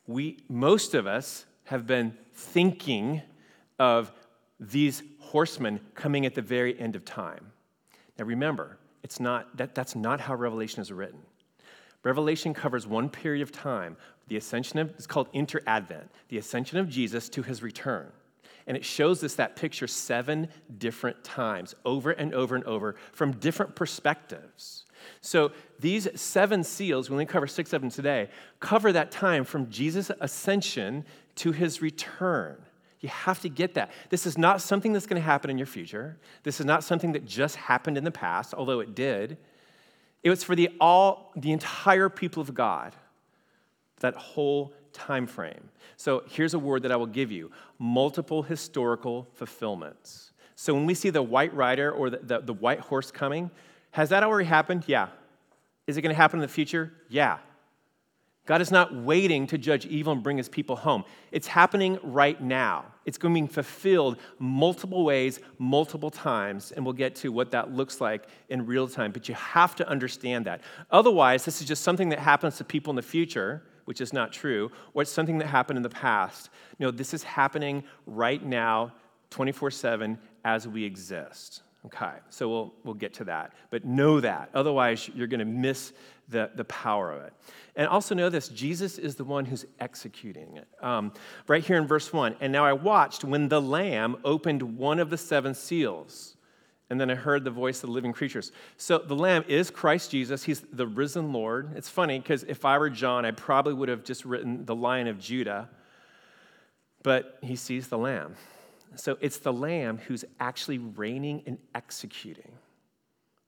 We, 0.06 0.38
most 0.48 0.94
of 0.94 1.08
us 1.08 1.44
have 1.64 1.88
been 1.88 2.16
thinking 2.34 3.22
of 3.80 4.12
these 4.60 5.02
horsemen 5.18 5.80
coming 5.94 6.24
at 6.24 6.34
the 6.36 6.42
very 6.42 6.78
end 6.78 6.94
of 6.94 7.04
time. 7.04 7.52
Now 8.18 8.24
remember, 8.24 8.78
it's 9.02 9.20
not, 9.20 9.56
that, 9.56 9.74
that's 9.74 9.94
not 9.94 10.20
how 10.20 10.34
Revelation 10.34 10.80
is 10.80 10.90
written. 10.92 11.20
Revelation 12.02 12.54
covers 12.54 12.86
one 12.86 13.08
period 13.08 13.42
of 13.42 13.52
time, 13.52 13.96
the 14.28 14.36
ascension 14.36 14.78
of, 14.78 14.90
it's 14.90 15.06
called 15.06 15.28
inter-advent, 15.32 16.10
the 16.28 16.38
ascension 16.38 16.78
of 16.78 16.88
Jesus 16.88 17.28
to 17.30 17.42
his 17.42 17.62
return. 17.62 18.12
And 18.68 18.76
it 18.76 18.84
shows 18.84 19.22
us 19.22 19.34
that 19.34 19.54
picture 19.54 19.86
seven 19.86 20.48
different 20.78 21.22
times, 21.22 21.74
over 21.84 22.10
and 22.10 22.34
over 22.34 22.56
and 22.56 22.64
over, 22.64 22.96
from 23.12 23.32
different 23.32 23.76
perspectives. 23.76 24.84
So 25.20 25.52
these 25.78 26.08
seven 26.20 26.64
seals, 26.64 27.08
we 27.08 27.14
only 27.14 27.26
cover 27.26 27.46
six 27.46 27.72
of 27.72 27.80
them 27.80 27.90
today, 27.90 28.28
cover 28.58 28.92
that 28.92 29.12
time 29.12 29.44
from 29.44 29.70
Jesus' 29.70 30.10
ascension 30.20 31.04
to 31.36 31.52
his 31.52 31.80
return. 31.80 32.56
You 33.00 33.08
have 33.10 33.40
to 33.42 33.48
get 33.48 33.74
that. 33.74 33.90
This 34.08 34.26
is 34.26 34.38
not 34.38 34.60
something 34.60 34.92
that's 34.92 35.06
going 35.06 35.20
to 35.20 35.26
happen 35.26 35.50
in 35.50 35.58
your 35.58 35.66
future. 35.66 36.16
This 36.42 36.60
is 36.60 36.66
not 36.66 36.82
something 36.82 37.12
that 37.12 37.26
just 37.26 37.56
happened 37.56 37.98
in 37.98 38.04
the 38.04 38.10
past, 38.10 38.54
although 38.54 38.80
it 38.80 38.94
did. 38.94 39.36
It 40.22 40.30
was 40.30 40.42
for 40.42 40.56
the 40.56 40.70
all 40.80 41.32
the 41.36 41.52
entire 41.52 42.08
people 42.08 42.40
of 42.40 42.54
God. 42.54 42.94
That 44.00 44.14
whole 44.14 44.72
time 44.92 45.26
frame. 45.26 45.68
So 45.96 46.22
here's 46.28 46.54
a 46.54 46.58
word 46.58 46.82
that 46.82 46.92
I 46.92 46.96
will 46.96 47.06
give 47.06 47.30
you 47.30 47.50
multiple 47.78 48.42
historical 48.42 49.28
fulfillments. 49.34 50.32
So 50.54 50.74
when 50.74 50.86
we 50.86 50.94
see 50.94 51.10
the 51.10 51.22
white 51.22 51.54
rider 51.54 51.92
or 51.92 52.10
the, 52.10 52.18
the, 52.22 52.40
the 52.40 52.52
white 52.52 52.80
horse 52.80 53.10
coming, 53.10 53.50
has 53.90 54.08
that 54.08 54.22
already 54.22 54.48
happened? 54.48 54.84
Yeah. 54.86 55.08
Is 55.86 55.96
it 55.96 56.02
going 56.02 56.14
to 56.14 56.16
happen 56.16 56.40
in 56.40 56.42
the 56.42 56.52
future? 56.52 56.92
Yeah. 57.08 57.38
God 58.46 58.62
is 58.62 58.70
not 58.70 58.94
waiting 58.94 59.46
to 59.48 59.58
judge 59.58 59.86
evil 59.86 60.12
and 60.12 60.22
bring 60.22 60.38
his 60.38 60.48
people 60.48 60.76
home. 60.76 61.04
It's 61.32 61.48
happening 61.48 61.98
right 62.02 62.40
now. 62.40 62.86
It's 63.04 63.18
going 63.18 63.34
to 63.34 63.40
be 63.42 63.46
fulfilled 63.52 64.18
multiple 64.38 65.04
ways, 65.04 65.40
multiple 65.58 66.10
times, 66.10 66.72
and 66.72 66.84
we'll 66.84 66.94
get 66.94 67.16
to 67.16 67.32
what 67.32 67.50
that 67.50 67.72
looks 67.72 68.00
like 68.00 68.28
in 68.48 68.64
real 68.64 68.86
time. 68.88 69.10
But 69.10 69.28
you 69.28 69.34
have 69.34 69.74
to 69.76 69.88
understand 69.88 70.46
that. 70.46 70.62
Otherwise, 70.90 71.44
this 71.44 71.60
is 71.60 71.66
just 71.66 71.82
something 71.82 72.08
that 72.10 72.20
happens 72.20 72.56
to 72.58 72.64
people 72.64 72.90
in 72.90 72.96
the 72.96 73.02
future 73.02 73.62
which 73.86 74.00
is 74.00 74.12
not 74.12 74.32
true, 74.32 74.70
or 74.92 75.02
it's 75.02 75.10
something 75.10 75.38
that 75.38 75.46
happened 75.46 75.78
in 75.78 75.82
the 75.82 75.88
past. 75.88 76.50
No, 76.78 76.90
this 76.90 77.14
is 77.14 77.22
happening 77.22 77.84
right 78.04 78.44
now, 78.44 78.92
24 79.30 79.70
7, 79.70 80.18
as 80.44 80.68
we 80.68 80.84
exist. 80.84 81.62
Okay, 81.86 82.14
so 82.30 82.48
we'll, 82.48 82.74
we'll 82.82 82.94
get 82.94 83.14
to 83.14 83.24
that. 83.24 83.52
But 83.70 83.84
know 83.84 84.18
that. 84.20 84.50
Otherwise, 84.54 85.08
you're 85.14 85.28
going 85.28 85.40
to 85.40 85.44
miss 85.44 85.92
the, 86.28 86.50
the 86.56 86.64
power 86.64 87.12
of 87.12 87.22
it. 87.22 87.32
And 87.76 87.86
also 87.86 88.14
know 88.14 88.28
this 88.28 88.48
Jesus 88.48 88.98
is 88.98 89.14
the 89.14 89.24
one 89.24 89.44
who's 89.44 89.64
executing 89.78 90.56
it. 90.56 90.66
Um, 90.82 91.12
right 91.46 91.64
here 91.64 91.76
in 91.76 91.86
verse 91.86 92.12
1 92.12 92.36
And 92.40 92.52
now 92.52 92.64
I 92.64 92.72
watched 92.72 93.22
when 93.22 93.48
the 93.48 93.60
Lamb 93.60 94.16
opened 94.24 94.62
one 94.62 94.98
of 94.98 95.10
the 95.10 95.18
seven 95.18 95.54
seals. 95.54 96.36
And 96.88 97.00
then 97.00 97.10
I 97.10 97.16
heard 97.16 97.44
the 97.44 97.50
voice 97.50 97.82
of 97.82 97.88
the 97.88 97.92
living 97.92 98.12
creatures. 98.12 98.52
So 98.76 98.98
the 98.98 99.16
Lamb 99.16 99.44
is 99.48 99.70
Christ 99.70 100.12
Jesus. 100.12 100.44
He's 100.44 100.60
the 100.72 100.86
risen 100.86 101.32
Lord. 101.32 101.72
It's 101.76 101.88
funny 101.88 102.18
because 102.18 102.44
if 102.44 102.64
I 102.64 102.78
were 102.78 102.90
John, 102.90 103.24
I 103.24 103.32
probably 103.32 103.74
would 103.74 103.88
have 103.88 104.04
just 104.04 104.24
written 104.24 104.64
the 104.64 104.74
Lion 104.74 105.08
of 105.08 105.18
Judah, 105.18 105.68
but 107.02 107.38
he 107.42 107.56
sees 107.56 107.88
the 107.88 107.98
Lamb. 107.98 108.36
So 108.94 109.18
it's 109.20 109.38
the 109.38 109.52
Lamb 109.52 109.98
who's 109.98 110.24
actually 110.40 110.78
reigning 110.78 111.42
and 111.46 111.58
executing, 111.74 112.52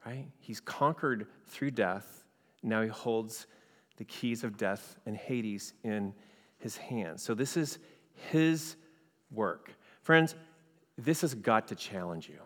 right? 0.04 0.26
He's 0.40 0.60
conquered 0.60 1.26
through 1.46 1.70
death. 1.70 2.24
Now 2.62 2.82
he 2.82 2.88
holds 2.88 3.46
the 3.96 4.04
keys 4.04 4.44
of 4.44 4.56
death 4.56 4.96
and 5.06 5.16
Hades 5.16 5.72
in 5.84 6.12
his 6.58 6.76
hands. 6.76 7.22
So 7.22 7.34
this 7.34 7.56
is 7.56 7.78
his 8.30 8.76
work. 9.30 9.72
Friends, 10.02 10.34
this 10.96 11.20
has 11.20 11.34
got 11.34 11.68
to 11.68 11.74
challenge 11.74 12.28
you. 12.28 12.40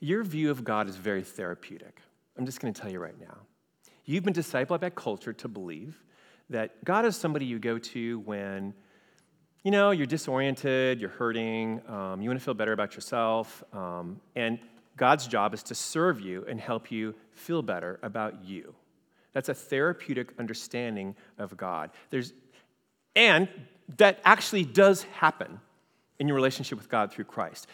Your 0.00 0.22
view 0.22 0.50
of 0.50 0.64
God 0.64 0.88
is 0.88 0.96
very 0.96 1.22
therapeutic. 1.22 2.00
I'm 2.38 2.46
just 2.46 2.60
going 2.60 2.72
to 2.72 2.80
tell 2.80 2.90
you 2.90 3.00
right 3.00 3.18
now. 3.18 3.38
You've 4.04 4.24
been 4.24 4.34
discipled 4.34 4.80
by 4.80 4.90
culture 4.90 5.32
to 5.32 5.48
believe 5.48 6.02
that 6.50 6.84
God 6.84 7.06
is 7.06 7.16
somebody 7.16 7.46
you 7.46 7.58
go 7.58 7.78
to 7.78 8.18
when, 8.20 8.74
you 9.64 9.70
know, 9.70 9.90
you're 9.90 10.06
disoriented, 10.06 11.00
you're 11.00 11.10
hurting, 11.10 11.80
um, 11.88 12.20
you 12.20 12.28
want 12.28 12.38
to 12.38 12.44
feel 12.44 12.54
better 12.54 12.72
about 12.72 12.94
yourself, 12.94 13.64
um, 13.72 14.20
and 14.36 14.58
God's 14.96 15.26
job 15.26 15.54
is 15.54 15.62
to 15.64 15.74
serve 15.74 16.20
you 16.20 16.44
and 16.48 16.60
help 16.60 16.92
you 16.92 17.14
feel 17.32 17.62
better 17.62 17.98
about 18.02 18.44
you. 18.44 18.74
That's 19.32 19.48
a 19.48 19.54
therapeutic 19.54 20.32
understanding 20.38 21.16
of 21.38 21.56
God. 21.56 21.90
There's, 22.10 22.34
and 23.16 23.48
that 23.96 24.20
actually 24.24 24.64
does 24.64 25.02
happen 25.04 25.58
in 26.18 26.28
your 26.28 26.36
relationship 26.36 26.78
with 26.78 26.88
God 26.88 27.10
through 27.10 27.24
Christ. 27.24 27.66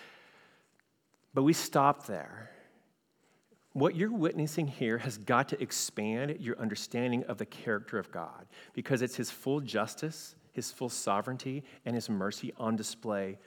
But 1.35 1.43
we 1.43 1.53
stop 1.53 2.07
there. 2.07 2.51
What 3.73 3.95
you're 3.95 4.13
witnessing 4.13 4.67
here 4.67 4.99
has 4.99 5.19
got 5.19 5.49
to 5.51 5.63
expand 5.63 6.37
your 6.41 6.59
understanding 6.59 7.25
of 7.25 7.39
the 7.39 7.47
character 7.47 7.99
of 7.99 8.11
God 8.11 8.47
because 8.73 9.03
it's 9.03 9.17
His 9.17 9.31
full 9.31 9.61
justice, 9.61 10.35
His 10.53 10.71
full 10.71 10.89
sovereignty, 10.89 11.65
and 11.85 11.95
His 11.95 12.09
mercy 12.09 12.53
on 12.59 12.77
display 12.77 13.39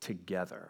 together. 0.00 0.68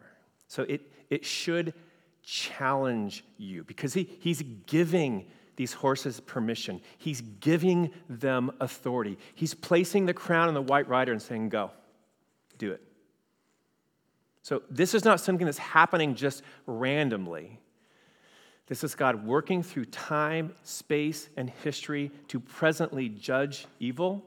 So 0.48 0.62
it, 0.64 0.82
it 1.10 1.24
should 1.24 1.74
challenge 2.22 3.24
you 3.38 3.64
because 3.64 3.94
he, 3.94 4.08
He's 4.20 4.42
giving 4.66 5.26
these 5.56 5.72
horses 5.72 6.20
permission, 6.20 6.80
He's 6.98 7.22
giving 7.40 7.92
them 8.08 8.52
authority. 8.60 9.18
He's 9.34 9.54
placing 9.54 10.06
the 10.06 10.14
crown 10.14 10.48
on 10.48 10.54
the 10.54 10.62
white 10.62 10.88
rider 10.88 11.12
and 11.12 11.22
saying, 11.22 11.48
Go, 11.48 11.70
do 12.58 12.72
it. 12.72 12.82
So, 14.42 14.62
this 14.70 14.94
is 14.94 15.04
not 15.04 15.20
something 15.20 15.44
that's 15.44 15.58
happening 15.58 16.14
just 16.14 16.42
randomly. 16.66 17.58
This 18.68 18.82
is 18.82 18.94
God 18.94 19.24
working 19.24 19.62
through 19.62 19.86
time, 19.86 20.54
space, 20.62 21.28
and 21.36 21.48
history 21.48 22.10
to 22.28 22.40
presently 22.40 23.08
judge 23.08 23.66
evil, 23.78 24.24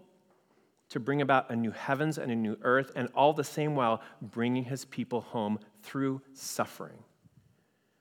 to 0.89 0.99
bring 0.99 1.21
about 1.21 1.49
a 1.51 1.55
new 1.55 1.71
heavens 1.71 2.17
and 2.17 2.31
a 2.31 2.35
new 2.35 2.57
earth, 2.63 2.91
and 2.95 3.09
all 3.13 3.33
the 3.33 3.43
same 3.43 3.75
while 3.75 4.01
bringing 4.21 4.63
his 4.63 4.85
people 4.85 5.21
home 5.21 5.59
through 5.83 6.21
suffering. 6.33 7.03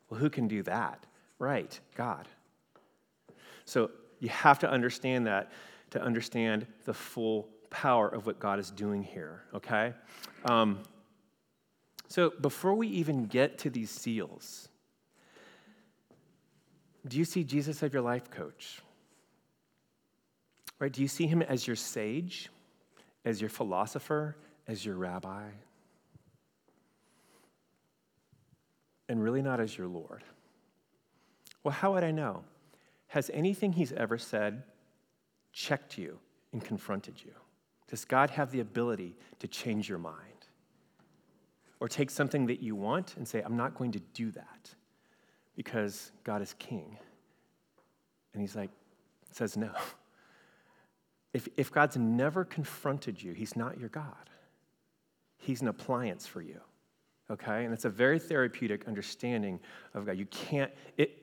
Well, 0.09 0.19
who 0.21 0.31
can 0.31 0.49
do 0.49 0.63
that? 0.63 1.05
Right, 1.39 1.79
God. 1.95 2.27
So 3.65 3.91
you 4.21 4.31
have 4.31 4.59
to 4.61 4.71
understand 4.71 5.27
that 5.27 5.53
to 5.91 6.03
understand 6.03 6.67
the 6.85 6.95
full 6.95 7.49
power 7.71 8.09
of 8.09 8.27
what 8.27 8.39
God 8.39 8.59
is 8.59 8.71
doing 8.71 9.03
here, 9.03 9.43
okay? 9.55 9.93
Um, 10.45 10.81
so 12.09 12.33
before 12.41 12.75
we 12.75 12.89
even 12.89 13.27
get 13.27 13.59
to 13.59 13.71
these 13.71 13.91
seals, 13.91 14.69
do 17.07 17.19
you 17.19 17.25
see 17.25 17.45
Jesus 17.45 17.83
as 17.83 17.93
your 17.93 18.03
life 18.03 18.31
coach? 18.31 18.81
Right? 20.79 20.93
Do 20.93 21.03
you 21.03 21.09
see 21.09 21.27
him 21.27 21.43
as 21.43 21.67
your 21.67 21.77
sage, 21.77 22.51
as 23.29 23.43
your 23.43 23.51
philosopher, 23.51 24.37
as 24.67 24.87
your 24.87 24.97
rabbi? 24.97 25.43
And 29.07 29.23
really 29.23 29.43
not 29.43 29.61
as 29.61 29.77
your 29.77 29.87
Lord? 29.87 30.25
Well, 31.63 31.75
how 31.75 31.93
would 31.93 32.05
I 32.05 32.11
know? 32.11 32.45
Has 33.09 33.31
anything 33.35 33.75
he's 33.75 33.93
ever 33.93 34.17
said 34.17 34.63
checked 35.53 35.99
you 35.99 36.19
and 36.53 36.65
confronted 36.65 37.21
you? 37.23 37.33
Does 37.87 38.07
God 38.07 38.31
have 38.31 38.51
the 38.51 38.61
ability 38.61 39.15
to 39.41 39.47
change 39.47 39.91
your 39.91 39.99
mind? 39.99 40.47
Or 41.81 41.89
take 41.89 42.11
something 42.11 42.47
that 42.47 42.63
you 42.63 42.75
want 42.75 43.17
and 43.19 43.29
say, 43.29 43.43
I'm 43.43 43.57
not 43.59 43.75
going 43.75 43.93
to 43.93 44.01
do 44.15 44.31
that 44.31 44.75
because 45.55 46.13
God 46.25 46.41
is 46.41 46.55
king. 46.59 46.97
And 48.33 48.41
he's 48.41 48.57
like, 48.57 48.71
says 49.33 49.59
no. 49.59 49.71
If, 51.39 51.49
if 51.57 51.71
God's 51.71 51.97
never 51.97 52.45
confronted 52.45 53.23
you, 53.23 53.33
he's 53.33 53.55
not 53.55 53.79
your 53.79 53.91
God. 53.91 54.29
He's 55.37 55.63
an 55.63 55.69
appliance 55.69 56.27
for 56.27 56.43
you. 56.43 56.61
Okay? 57.31 57.65
And 57.65 57.73
it's 57.73 57.85
a 57.85 57.91
very 57.91 58.19
therapeutic 58.19 58.89
understanding 58.89 59.61
of 59.95 60.05
God. 60.05 60.19
You 60.19 60.27
can't, 60.27 60.73
it, 60.97 61.17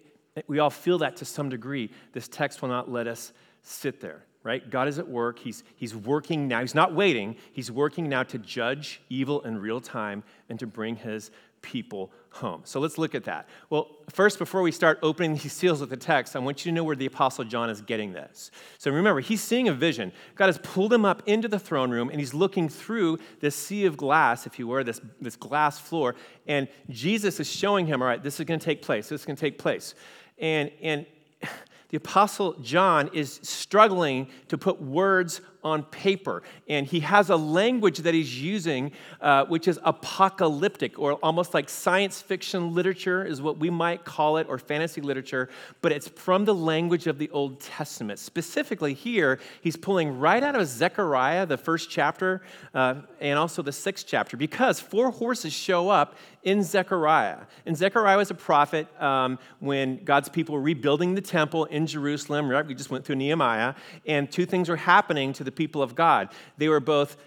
we 0.47 0.59
all 0.59 0.69
feel 0.69 0.99
that 0.99 1.17
to 1.17 1.25
some 1.25 1.49
degree. 1.49 1.91
This 2.13 2.29
text 2.29 2.61
will 2.61 2.69
not 2.69 2.89
let 2.89 3.07
us 3.07 3.33
sit 3.61 3.99
there, 3.99 4.23
right? 4.43 4.69
God 4.69 4.87
is 4.87 4.99
at 4.99 5.07
work. 5.09 5.37
He's, 5.37 5.65
he's 5.75 5.93
working 5.93 6.47
now. 6.47 6.61
He's 6.61 6.75
not 6.75 6.95
waiting. 6.95 7.35
He's 7.51 7.69
working 7.69 8.07
now 8.07 8.23
to 8.23 8.37
judge 8.37 9.01
evil 9.09 9.41
in 9.41 9.57
real 9.57 9.81
time 9.81 10.23
and 10.47 10.57
to 10.59 10.65
bring 10.65 10.95
his 10.95 11.29
people 11.65 12.11
home. 12.29 12.61
So 12.63 12.79
let's 12.79 12.97
look 12.97 13.15
at 13.15 13.23
that. 13.23 13.47
Well, 13.71 13.87
first, 14.09 14.37
before 14.37 14.61
we 14.61 14.71
start 14.71 14.99
opening 15.01 15.33
these 15.33 15.51
seals 15.61 15.81
with 15.81 15.89
the 15.89 15.97
text, 15.97 16.35
I 16.35 16.39
want 16.39 16.63
you 16.63 16.71
to 16.71 16.75
know 16.75 16.83
where 16.83 16.95
the 16.95 17.07
Apostle 17.07 17.43
John 17.43 17.69
is 17.69 17.81
getting 17.81 18.13
this. 18.13 18.51
So 18.77 18.91
remember, 18.91 19.19
he's 19.19 19.41
seeing 19.41 19.67
a 19.67 19.73
vision. 19.73 20.11
God 20.35 20.45
has 20.45 20.59
pulled 20.59 20.93
him 20.93 21.05
up 21.05 21.23
into 21.25 21.47
the 21.47 21.57
throne 21.57 21.89
room, 21.89 22.09
and 22.09 22.19
he's 22.19 22.33
looking 22.33 22.69
through 22.69 23.17
this 23.39 23.55
sea 23.55 23.85
of 23.85 23.97
glass, 23.97 24.45
if 24.45 24.59
you 24.59 24.67
were, 24.67 24.83
this, 24.83 25.01
this 25.19 25.35
glass 25.35 25.79
floor, 25.79 26.15
and 26.47 26.67
Jesus 26.89 27.39
is 27.39 27.49
showing 27.49 27.87
him, 27.87 28.01
all 28.01 28.07
right, 28.07 28.21
this 28.21 28.39
is 28.39 28.45
going 28.45 28.59
to 28.59 28.65
take 28.65 28.81
place. 28.83 29.09
This 29.09 29.21
is 29.21 29.25
going 29.25 29.37
to 29.37 29.41
take 29.41 29.57
place. 29.57 29.95
And, 30.37 30.71
and 30.81 31.05
the 31.89 31.97
Apostle 31.97 32.53
John 32.61 33.09
is 33.13 33.39
struggling 33.41 34.29
to 34.49 34.57
put 34.57 34.79
words 34.79 35.41
on 35.65 35.83
paper. 35.83 36.43
And 36.69 36.85
he 36.85 37.01
has 37.01 37.29
a 37.29 37.35
language 37.35 37.97
that 37.99 38.13
he's 38.13 38.41
using, 38.41 38.91
uh, 39.19 39.45
which 39.45 39.67
is 39.67 39.79
apocalyptic, 39.83 40.97
or 40.99 41.13
almost 41.15 41.53
like 41.53 41.67
science 41.67 42.21
fiction 42.21 42.73
literature, 42.73 43.25
is 43.25 43.41
what 43.41 43.57
we 43.57 43.69
might 43.71 44.05
call 44.05 44.37
it, 44.37 44.47
or 44.47 44.57
fantasy 44.59 45.01
literature, 45.01 45.49
but 45.81 45.91
it's 45.91 46.07
from 46.07 46.45
the 46.45 46.53
language 46.53 47.07
of 47.07 47.17
the 47.17 47.29
Old 47.31 47.59
Testament. 47.59 48.19
Specifically, 48.19 48.93
here, 48.93 49.39
he's 49.61 49.75
pulling 49.75 50.19
right 50.19 50.43
out 50.43 50.55
of 50.55 50.67
Zechariah, 50.67 51.45
the 51.47 51.57
first 51.57 51.89
chapter, 51.89 52.43
uh, 52.73 52.95
and 53.19 53.39
also 53.39 53.63
the 53.63 53.71
sixth 53.71 54.05
chapter, 54.07 54.37
because 54.37 54.79
four 54.79 55.09
horses 55.09 55.51
show 55.51 55.89
up 55.89 56.15
in 56.43 56.61
Zechariah. 56.61 57.39
And 57.65 57.75
Zechariah 57.75 58.17
was 58.17 58.29
a 58.29 58.35
prophet 58.35 58.87
um, 59.01 59.39
when 59.59 60.03
God's 60.03 60.29
people 60.29 60.53
were 60.53 60.61
rebuilding 60.61 61.15
the 61.15 61.21
temple 61.21 61.65
in 61.65 61.87
Jerusalem, 61.87 62.47
right? 62.47 62.65
We 62.65 62.75
just 62.75 62.91
went 62.91 63.03
through 63.03 63.15
Nehemiah, 63.15 63.73
and 64.05 64.31
two 64.31 64.45
things 64.45 64.69
were 64.69 64.75
happening 64.75 65.33
to 65.33 65.43
the 65.43 65.51
people 65.55 65.81
of 65.81 65.95
God. 65.95 66.29
They 66.57 66.69
were 66.69 66.79
both 66.79 67.17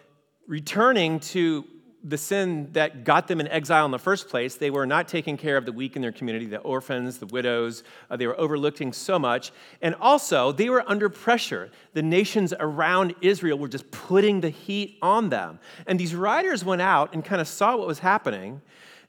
returning 0.47 1.21
to 1.21 1.65
the 2.05 2.17
sin 2.17 2.69
that 2.73 3.05
got 3.05 3.27
them 3.27 3.41
in 3.41 3.49
exile 3.49 3.85
in 3.85 3.91
the 3.91 3.99
first 3.99 4.29
place. 4.29 4.55
They 4.55 4.71
were 4.71 4.87
not 4.87 5.09
taking 5.09 5.37
care 5.37 5.57
of 5.57 5.67
the 5.67 5.73
weak 5.73 5.97
in 5.97 6.03
their 6.03 6.13
community, 6.13 6.47
the 6.47 6.59
orphans, 6.59 7.19
the 7.19 7.27
widows. 7.27 7.83
Uh, 8.09 8.17
they 8.17 8.27
were 8.27 8.39
overlooking 8.39 8.93
so 8.93 9.19
much. 9.19 9.51
And 9.83 9.95
also, 9.97 10.53
they 10.53 10.71
were 10.71 10.89
under 10.89 11.09
pressure. 11.09 11.71
The 11.95 12.03
nations 12.03 12.55
around 12.59 13.15
Israel 13.21 13.59
were 13.59 13.69
just 13.69 13.91
putting 13.91 14.41
the 14.41 14.51
heat 14.51 14.99
on 15.03 15.29
them. 15.29 15.59
And 15.87 15.99
these 15.99 16.15
riders 16.15 16.65
went 16.65 16.83
out 16.83 17.15
and 17.15 17.25
kind 17.25 17.41
of 17.41 17.49
saw 17.49 17.77
what 17.77 17.87
was 17.87 17.99
happening. 17.99 18.63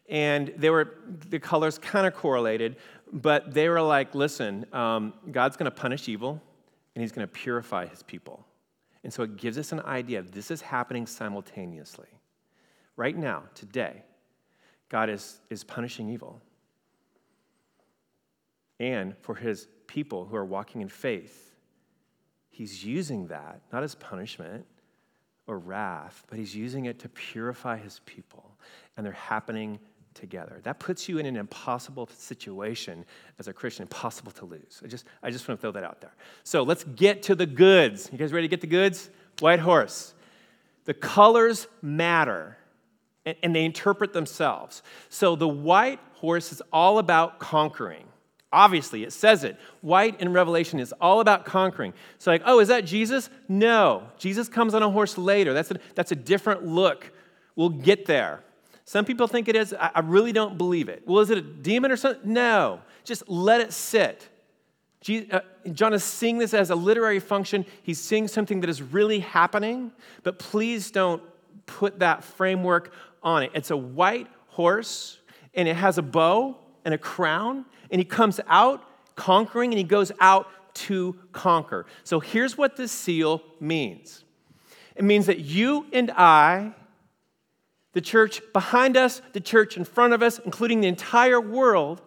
And 0.10 0.52
they 0.58 0.72
were, 0.72 0.96
the 1.30 1.40
colors 1.40 1.78
kind 1.78 2.08
of 2.08 2.16
correlated, 2.16 2.78
but 3.14 3.54
they 3.54 3.70
were 3.70 3.82
like, 3.82 4.16
listen, 4.16 4.66
um, 4.74 5.14
God's 5.32 5.56
going 5.56 5.66
to 5.66 5.78
punish 5.78 6.10
evil 6.10 6.42
and 6.96 7.04
he's 7.04 7.12
going 7.12 7.28
to 7.28 7.32
purify 7.32 7.86
his 7.86 8.02
people. 8.02 8.44
And 9.04 9.14
so 9.14 9.24
it 9.24 9.38
gives 9.38 9.58
us 9.58 9.72
an 9.72 9.80
idea 9.82 10.20
of 10.20 10.32
this 10.32 10.52
is 10.52 10.62
happening 10.62 11.06
simultaneously. 11.08 12.08
Right 12.96 13.18
now, 13.18 13.44
today, 13.56 14.04
God 14.90 15.10
is, 15.10 15.40
is 15.50 15.64
punishing 15.64 16.10
evil. 16.10 16.42
And 18.80 19.16
for 19.22 19.36
his 19.36 19.68
people 19.88 20.26
who 20.26 20.36
are 20.36 20.46
walking 20.46 20.82
in 20.82 20.90
faith, 20.90 21.56
he's 22.50 22.84
using 22.84 23.28
that 23.28 23.62
not 23.72 23.84
as 23.84 23.96
punishment 23.96 24.66
or 25.48 25.58
wrath, 25.60 26.24
but 26.28 26.38
he's 26.38 26.56
using 26.56 26.86
it 26.86 27.00
to 27.00 27.10
purify 27.10 27.78
his 27.78 28.02
people. 28.06 28.58
And 28.96 29.06
they're 29.06 29.14
happening 29.14 29.80
together. 30.20 30.60
That 30.64 30.80
puts 30.80 31.10
you 31.10 31.18
in 31.18 31.26
an 31.26 31.36
impossible 31.36 32.10
situation 32.18 33.06
as 33.40 33.48
a 33.48 33.54
Christian, 33.54 33.84
impossible 33.84 34.32
to 34.34 34.46
lose. 34.46 34.82
I 34.84 34.88
just, 34.88 35.06
I 35.24 35.32
just 35.32 35.48
want 35.48 35.60
to 35.60 35.62
throw 35.62 35.72
that 35.72 35.84
out 35.84 36.02
there. 36.02 36.14
So 36.44 36.64
let's 36.64 36.84
get 36.84 37.24
to 37.24 37.36
the 37.36 37.46
goods. 37.46 38.10
You 38.12 38.18
guys 38.18 38.32
ready 38.32 38.48
to 38.48 38.52
get 38.52 38.62
the 38.62 38.68
goods? 38.68 39.10
White 39.40 39.60
horse. 39.60 40.14
The 40.86 40.94
colors 40.94 41.68
matter 41.82 42.58
and, 43.26 43.36
and 43.44 43.56
they 43.56 43.66
interpret 43.66 44.14
themselves. 44.14 44.84
So 45.10 45.36
the 45.36 45.48
white 45.48 46.00
horse 46.14 46.52
is 46.52 46.62
all 46.72 47.00
about 47.00 47.40
conquering. 47.40 48.06
Obviously, 48.52 49.04
it 49.04 49.14
says 49.14 49.44
it. 49.44 49.58
White 49.82 50.20
in 50.20 50.34
Revelation 50.34 50.80
is 50.80 50.94
all 51.00 51.20
about 51.20 51.46
conquering. 51.46 51.94
So, 52.18 52.32
like, 52.32 52.42
oh, 52.46 52.60
is 52.60 52.70
that 52.70 52.84
Jesus? 52.84 53.30
No. 53.48 54.08
Jesus 54.18 54.50
comes 54.50 54.74
on 54.74 54.82
a 54.82 54.90
horse 54.90 55.20
later. 55.20 55.54
That's 55.54 55.70
a, 55.70 55.80
that's 55.94 56.12
a 56.12 56.16
different 56.16 56.66
look. 56.66 57.12
We'll 57.56 57.70
get 57.70 58.08
there. 58.08 58.44
Some 58.90 59.06
people 59.06 59.28
think 59.28 59.48
it 59.48 59.56
is. 59.56 59.72
I 59.80 60.00
really 60.00 60.32
don't 60.32 60.58
believe 60.58 60.90
it. 60.90 61.04
Well, 61.06 61.20
is 61.20 61.30
it 61.30 61.38
a 61.38 61.44
demon 61.44 61.92
or 61.92 61.96
something? 61.96 62.34
No. 62.34 62.82
Just 63.04 63.30
let 63.30 63.62
it 63.62 63.72
sit. 63.72 64.28
Uh, 65.08 65.42
John 65.74 65.94
is 65.94 66.04
seeing 66.04 66.40
this 66.40 66.56
as 66.56 66.72
a 66.72 66.76
literary 66.76 67.20
function. 67.20 67.68
He's 67.84 68.02
seeing 68.02 68.28
something 68.28 68.62
that 68.62 68.68
is 68.68 68.82
really 68.82 69.20
happening, 69.20 69.92
but 70.24 70.40
please 70.40 70.90
don't 70.90 71.22
put 71.68 72.00
that 72.00 72.24
framework 72.24 72.92
on 73.22 73.44
it. 73.44 73.52
It's 73.54 73.70
a 73.70 73.78
white 73.78 74.26
horse, 74.48 75.20
and 75.54 75.68
it 75.68 75.76
has 75.76 76.00
a 76.00 76.02
bow 76.02 76.58
and 76.84 76.92
a 76.92 76.98
crown, 76.98 77.66
and 77.92 78.02
he 78.02 78.06
comes 78.06 78.40
out 78.48 78.84
conquering, 79.16 79.72
and 79.72 79.78
he 79.78 79.84
goes 79.84 80.12
out 80.20 80.48
to 80.74 81.16
conquer. 81.32 81.86
So 82.04 82.20
here's 82.20 82.58
what 82.58 82.76
this 82.76 82.92
seal 82.92 83.44
means 83.60 84.24
it 84.96 85.04
means 85.04 85.28
that 85.28 85.42
you 85.42 85.86
and 85.94 86.10
I 86.10 86.74
the 87.94 88.02
church 88.02 88.42
behind 88.54 88.96
us, 88.96 89.22
the 89.34 89.40
church 89.40 89.78
in 89.78 89.84
front 89.84 90.14
of 90.14 90.22
us, 90.22 90.40
including 90.40 90.82
the 90.82 90.88
entire 90.88 91.42
world, 91.42 92.02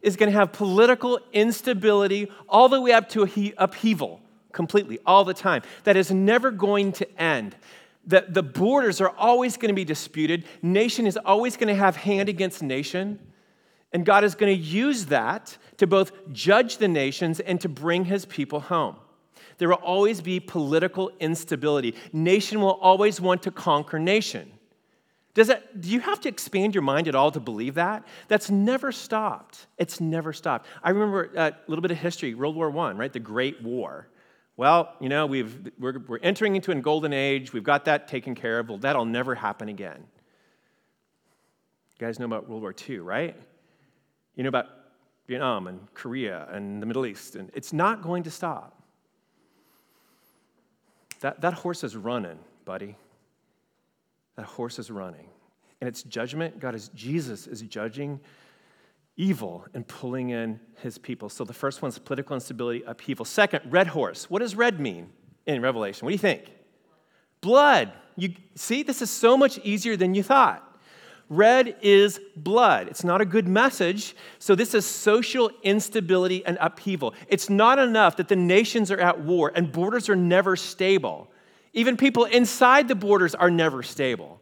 is 0.00 0.16
going 0.16 0.30
to 0.30 0.38
have 0.38 0.52
political 0.52 1.18
instability 1.32 2.30
all 2.48 2.68
the 2.68 2.80
way 2.80 2.92
up 2.92 3.08
to 3.10 3.52
upheaval 3.58 4.20
completely, 4.52 4.98
all 5.04 5.24
the 5.24 5.34
time. 5.34 5.62
That 5.84 5.96
is 5.96 6.10
never 6.10 6.50
going 6.50 6.92
to 6.92 7.20
end. 7.20 7.56
The, 8.06 8.26
the 8.28 8.42
borders 8.42 9.00
are 9.00 9.10
always 9.10 9.56
going 9.56 9.70
to 9.70 9.74
be 9.74 9.84
disputed. 9.84 10.44
Nation 10.62 11.06
is 11.06 11.16
always 11.16 11.56
going 11.56 11.68
to 11.68 11.74
have 11.74 11.96
hand 11.96 12.28
against 12.28 12.62
nation. 12.62 13.18
And 13.92 14.04
God 14.04 14.24
is 14.24 14.34
going 14.34 14.54
to 14.54 14.62
use 14.62 15.06
that 15.06 15.56
to 15.78 15.86
both 15.86 16.12
judge 16.32 16.78
the 16.78 16.88
nations 16.88 17.40
and 17.40 17.60
to 17.60 17.68
bring 17.68 18.04
his 18.04 18.24
people 18.26 18.60
home. 18.60 18.96
There 19.58 19.68
will 19.68 19.76
always 19.76 20.20
be 20.20 20.40
political 20.40 21.12
instability. 21.20 21.94
Nation 22.12 22.60
will 22.60 22.78
always 22.80 23.20
want 23.20 23.42
to 23.44 23.50
conquer 23.50 23.98
nation. 23.98 24.50
Does 25.34 25.48
it, 25.48 25.80
do 25.80 25.90
you 25.90 25.98
have 25.98 26.20
to 26.20 26.28
expand 26.28 26.74
your 26.74 26.82
mind 26.82 27.08
at 27.08 27.16
all 27.16 27.32
to 27.32 27.40
believe 27.40 27.74
that? 27.74 28.06
That's 28.28 28.50
never 28.50 28.92
stopped. 28.92 29.66
It's 29.78 30.00
never 30.00 30.32
stopped. 30.32 30.66
I 30.82 30.90
remember 30.90 31.32
uh, 31.36 31.50
a 31.50 31.70
little 31.70 31.82
bit 31.82 31.90
of 31.90 31.98
history, 31.98 32.34
World 32.34 32.54
War 32.54 32.74
I, 32.78 32.92
right? 32.92 33.12
The 33.12 33.18
Great 33.18 33.60
War. 33.60 34.06
Well, 34.56 34.94
you 35.00 35.08
know, 35.08 35.26
we've, 35.26 35.72
we're, 35.80 35.98
we're 36.06 36.20
entering 36.22 36.54
into 36.54 36.70
a 36.70 36.76
golden 36.76 37.12
age. 37.12 37.52
We've 37.52 37.64
got 37.64 37.86
that 37.86 38.06
taken 38.06 38.36
care 38.36 38.60
of. 38.60 38.68
Well, 38.68 38.78
that'll 38.78 39.04
never 39.04 39.34
happen 39.34 39.68
again. 39.68 40.04
You 41.98 42.06
guys 42.06 42.20
know 42.20 42.26
about 42.26 42.48
World 42.48 42.62
War 42.62 42.74
II, 42.88 42.98
right? 42.98 43.36
You 44.36 44.44
know 44.44 44.48
about 44.48 44.66
Vietnam 45.26 45.66
and 45.66 45.80
Korea 45.94 46.46
and 46.52 46.80
the 46.80 46.86
Middle 46.86 47.06
East. 47.06 47.34
And 47.34 47.50
it's 47.54 47.72
not 47.72 48.02
going 48.02 48.22
to 48.24 48.30
stop. 48.30 48.80
That, 51.20 51.40
that 51.40 51.54
horse 51.54 51.82
is 51.82 51.96
running, 51.96 52.38
buddy. 52.64 52.96
That 54.36 54.46
horse 54.46 54.78
is 54.78 54.90
running. 54.90 55.28
And 55.80 55.88
it's 55.88 56.02
judgment. 56.02 56.58
God 56.60 56.74
is, 56.74 56.88
Jesus 56.94 57.46
is 57.46 57.62
judging 57.62 58.20
evil 59.16 59.66
and 59.74 59.86
pulling 59.86 60.30
in 60.30 60.58
his 60.82 60.98
people. 60.98 61.28
So 61.28 61.44
the 61.44 61.52
first 61.52 61.82
one's 61.82 61.98
political 61.98 62.34
instability, 62.34 62.82
upheaval. 62.86 63.24
Second, 63.24 63.70
red 63.70 63.86
horse. 63.86 64.28
What 64.28 64.40
does 64.40 64.56
red 64.56 64.80
mean? 64.80 65.10
in 65.46 65.62
Revelation? 65.62 66.04
What 66.04 66.10
do 66.10 66.14
you 66.14 66.18
think? 66.18 66.50
Blood. 67.40 67.92
You 68.16 68.34
see, 68.54 68.82
this 68.82 69.02
is 69.02 69.10
so 69.10 69.36
much 69.36 69.58
easier 69.58 69.96
than 69.96 70.14
you 70.14 70.22
thought. 70.22 70.62
Red 71.28 71.76
is 71.80 72.20
blood. 72.36 72.88
It's 72.88 73.02
not 73.02 73.20
a 73.20 73.24
good 73.24 73.48
message. 73.48 74.14
So, 74.38 74.54
this 74.54 74.74
is 74.74 74.84
social 74.84 75.50
instability 75.62 76.44
and 76.44 76.58
upheaval. 76.60 77.14
It's 77.28 77.48
not 77.48 77.78
enough 77.78 78.16
that 78.18 78.28
the 78.28 78.36
nations 78.36 78.90
are 78.90 79.00
at 79.00 79.20
war 79.20 79.50
and 79.54 79.72
borders 79.72 80.08
are 80.08 80.16
never 80.16 80.54
stable. 80.54 81.30
Even 81.74 81.96
people 81.96 82.24
inside 82.24 82.88
the 82.88 82.94
borders 82.94 83.34
are 83.34 83.50
never 83.50 83.82
stable. 83.82 84.40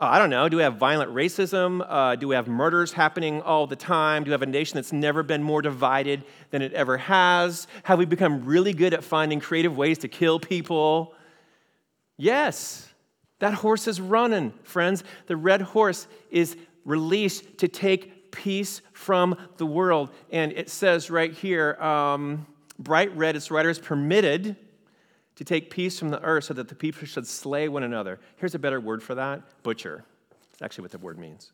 Uh, 0.00 0.06
I 0.06 0.18
don't 0.18 0.30
know. 0.30 0.48
Do 0.48 0.56
we 0.56 0.62
have 0.62 0.76
violent 0.76 1.12
racism? 1.14 1.84
Uh, 1.86 2.16
do 2.16 2.28
we 2.28 2.34
have 2.34 2.48
murders 2.48 2.92
happening 2.92 3.42
all 3.42 3.66
the 3.66 3.76
time? 3.76 4.24
Do 4.24 4.30
we 4.30 4.32
have 4.32 4.42
a 4.42 4.46
nation 4.46 4.74
that's 4.74 4.92
never 4.92 5.22
been 5.22 5.42
more 5.42 5.62
divided 5.62 6.24
than 6.50 6.62
it 6.62 6.72
ever 6.72 6.96
has? 6.96 7.66
Have 7.84 7.98
we 7.98 8.06
become 8.06 8.44
really 8.44 8.72
good 8.72 8.94
at 8.94 9.04
finding 9.04 9.38
creative 9.38 9.76
ways 9.76 9.98
to 9.98 10.08
kill 10.08 10.40
people? 10.40 11.14
Yes. 12.16 12.88
That 13.38 13.52
horse 13.52 13.86
is 13.86 14.00
running, 14.00 14.52
friends. 14.62 15.04
The 15.26 15.36
red 15.36 15.60
horse 15.60 16.06
is 16.30 16.56
released 16.84 17.58
to 17.58 17.68
take 17.68 18.32
peace 18.32 18.80
from 18.92 19.36
the 19.58 19.66
world. 19.66 20.10
And 20.30 20.52
it 20.52 20.70
says 20.70 21.10
right 21.10 21.32
here 21.32 21.74
um, 21.74 22.46
bright 22.78 23.14
red, 23.14 23.36
its 23.36 23.50
rider 23.50 23.68
is 23.68 23.78
permitted 23.78 24.56
to 25.36 25.44
take 25.44 25.70
peace 25.70 25.98
from 25.98 26.08
the 26.08 26.22
earth 26.22 26.44
so 26.44 26.54
that 26.54 26.68
the 26.68 26.74
people 26.74 27.06
should 27.06 27.26
slay 27.26 27.68
one 27.68 27.82
another. 27.82 28.18
Here's 28.36 28.54
a 28.54 28.58
better 28.58 28.80
word 28.80 29.02
for 29.02 29.14
that 29.14 29.42
butcher. 29.62 30.04
It's 30.52 30.62
actually 30.62 30.82
what 30.82 30.92
the 30.92 30.98
word 30.98 31.18
means. 31.18 31.52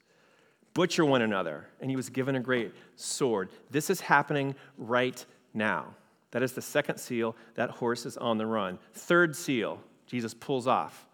Butcher 0.74 1.04
one 1.04 1.22
another. 1.22 1.66
And 1.80 1.90
he 1.90 1.96
was 1.96 2.08
given 2.08 2.36
a 2.36 2.40
great 2.40 2.72
sword. 2.96 3.50
This 3.70 3.90
is 3.90 4.00
happening 4.00 4.54
right 4.78 5.24
now. 5.52 5.94
That 6.30 6.42
is 6.42 6.52
the 6.52 6.62
second 6.62 6.96
seal. 6.98 7.36
That 7.54 7.70
horse 7.70 8.06
is 8.06 8.16
on 8.16 8.38
the 8.38 8.46
run. 8.46 8.78
Third 8.94 9.36
seal, 9.36 9.80
Jesus 10.06 10.32
pulls 10.32 10.66
off 10.66 11.06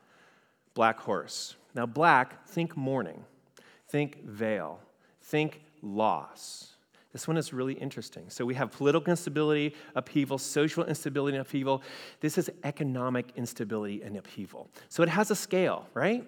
black 0.74 1.00
horse. 1.00 1.56
Now, 1.74 1.86
black, 1.86 2.46
think 2.46 2.76
mourning, 2.76 3.24
think 3.88 4.24
veil, 4.24 4.78
think 5.22 5.60
loss. 5.82 6.76
This 7.12 7.26
one 7.26 7.36
is 7.36 7.52
really 7.52 7.74
interesting. 7.74 8.28
So 8.28 8.44
we 8.44 8.54
have 8.54 8.70
political 8.70 9.10
instability, 9.10 9.74
upheaval, 9.94 10.36
social 10.38 10.84
instability 10.84 11.36
and 11.36 11.46
upheaval. 11.46 11.82
This 12.20 12.36
is 12.36 12.50
economic 12.64 13.32
instability 13.36 14.02
and 14.02 14.16
upheaval. 14.16 14.68
So 14.88 15.02
it 15.02 15.08
has 15.08 15.30
a 15.30 15.36
scale, 15.36 15.86
right? 15.94 16.26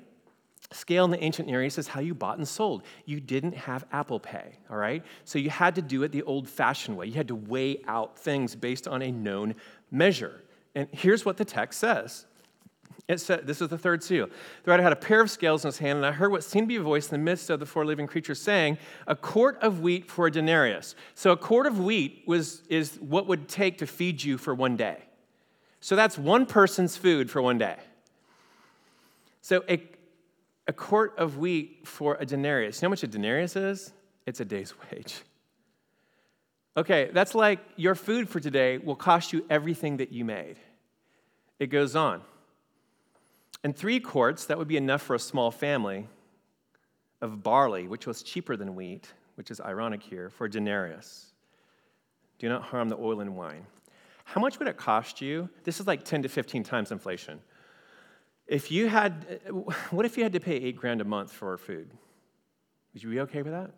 Scale 0.72 1.04
in 1.04 1.10
the 1.10 1.22
ancient 1.22 1.48
Near 1.48 1.62
East 1.62 1.78
is 1.78 1.88
how 1.88 2.00
you 2.00 2.14
bought 2.14 2.38
and 2.38 2.46
sold. 2.46 2.84
You 3.04 3.20
didn't 3.20 3.56
have 3.56 3.84
Apple 3.92 4.20
Pay, 4.20 4.58
all 4.70 4.76
right? 4.76 5.04
So 5.24 5.38
you 5.38 5.50
had 5.50 5.74
to 5.74 5.82
do 5.82 6.02
it 6.04 6.12
the 6.12 6.22
old 6.22 6.48
fashioned 6.48 6.96
way. 6.96 7.06
You 7.06 7.14
had 7.14 7.28
to 7.28 7.34
weigh 7.34 7.82
out 7.86 8.18
things 8.18 8.54
based 8.54 8.86
on 8.86 9.02
a 9.02 9.10
known 9.10 9.56
measure. 9.90 10.44
And 10.74 10.88
here's 10.92 11.24
what 11.24 11.36
the 11.36 11.44
text 11.44 11.80
says 11.80 12.26
it 13.10 13.20
said, 13.20 13.46
this 13.46 13.60
is 13.60 13.68
the 13.68 13.78
third 13.78 14.02
seal. 14.02 14.28
The 14.62 14.70
rider 14.70 14.82
had 14.82 14.92
a 14.92 14.96
pair 14.96 15.20
of 15.20 15.30
scales 15.30 15.64
in 15.64 15.68
his 15.68 15.78
hand, 15.78 15.96
and 15.96 16.06
I 16.06 16.12
heard 16.12 16.30
what 16.30 16.44
seemed 16.44 16.66
to 16.66 16.68
be 16.68 16.76
a 16.76 16.82
voice 16.82 17.10
in 17.10 17.18
the 17.18 17.24
midst 17.24 17.50
of 17.50 17.58
the 17.58 17.66
four 17.66 17.84
living 17.84 18.06
creatures 18.06 18.40
saying, 18.40 18.78
A 19.06 19.16
quart 19.16 19.58
of 19.62 19.80
wheat 19.80 20.10
for 20.10 20.26
a 20.26 20.30
denarius. 20.30 20.94
So 21.14 21.32
a 21.32 21.36
quart 21.36 21.66
of 21.66 21.80
wheat 21.80 22.22
was, 22.26 22.62
is 22.68 22.96
what 23.00 23.26
would 23.26 23.48
take 23.48 23.78
to 23.78 23.86
feed 23.86 24.22
you 24.22 24.38
for 24.38 24.54
one 24.54 24.76
day. 24.76 24.98
So 25.80 25.96
that's 25.96 26.18
one 26.18 26.46
person's 26.46 26.96
food 26.96 27.30
for 27.30 27.40
one 27.40 27.58
day. 27.58 27.76
So 29.40 29.64
a, 29.68 29.82
a 30.68 30.72
quart 30.72 31.14
of 31.18 31.38
wheat 31.38 31.88
for 31.88 32.16
a 32.20 32.26
denarius. 32.26 32.80
You 32.80 32.86
know 32.86 32.90
how 32.90 32.90
much 32.90 33.02
a 33.02 33.08
denarius 33.08 33.56
is? 33.56 33.92
It's 34.26 34.40
a 34.40 34.44
day's 34.44 34.74
wage. 34.92 35.22
Okay, 36.76 37.10
that's 37.12 37.34
like 37.34 37.58
your 37.76 37.94
food 37.94 38.28
for 38.28 38.38
today 38.38 38.78
will 38.78 38.94
cost 38.94 39.32
you 39.32 39.44
everything 39.50 39.96
that 39.96 40.12
you 40.12 40.24
made. 40.24 40.56
It 41.58 41.66
goes 41.66 41.96
on. 41.96 42.22
And 43.62 43.76
three 43.76 44.00
quarts, 44.00 44.46
that 44.46 44.58
would 44.58 44.68
be 44.68 44.76
enough 44.76 45.02
for 45.02 45.14
a 45.14 45.18
small 45.18 45.50
family, 45.50 46.08
of 47.20 47.42
barley, 47.42 47.86
which 47.86 48.06
was 48.06 48.22
cheaper 48.22 48.56
than 48.56 48.74
wheat, 48.74 49.12
which 49.34 49.50
is 49.50 49.60
ironic 49.60 50.02
here, 50.02 50.30
for 50.30 50.46
a 50.46 50.50
denarius. 50.50 51.26
Do 52.38 52.48
not 52.48 52.62
harm 52.62 52.88
the 52.88 52.96
oil 52.96 53.20
and 53.20 53.36
wine. 53.36 53.66
How 54.24 54.40
much 54.40 54.58
would 54.58 54.68
it 54.68 54.76
cost 54.76 55.20
you? 55.20 55.48
This 55.64 55.80
is 55.80 55.86
like 55.86 56.04
10 56.04 56.22
to 56.22 56.28
15 56.28 56.62
times 56.62 56.92
inflation. 56.92 57.40
If 58.46 58.70
you 58.70 58.88
had, 58.88 59.40
what 59.90 60.06
if 60.06 60.16
you 60.16 60.22
had 60.22 60.32
to 60.32 60.40
pay 60.40 60.56
eight 60.56 60.76
grand 60.76 61.00
a 61.00 61.04
month 61.04 61.32
for 61.32 61.56
food? 61.58 61.90
Would 62.94 63.02
you 63.02 63.10
be 63.10 63.20
okay 63.20 63.42
with 63.42 63.52
that? 63.52 63.70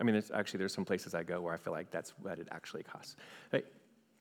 I 0.00 0.04
mean, 0.04 0.12
there's, 0.12 0.30
actually, 0.30 0.58
there's 0.58 0.74
some 0.74 0.84
places 0.84 1.14
I 1.14 1.24
go 1.24 1.40
where 1.40 1.52
I 1.52 1.56
feel 1.56 1.72
like 1.72 1.90
that's 1.90 2.10
what 2.22 2.38
it 2.38 2.48
actually 2.52 2.84
costs. 2.84 3.16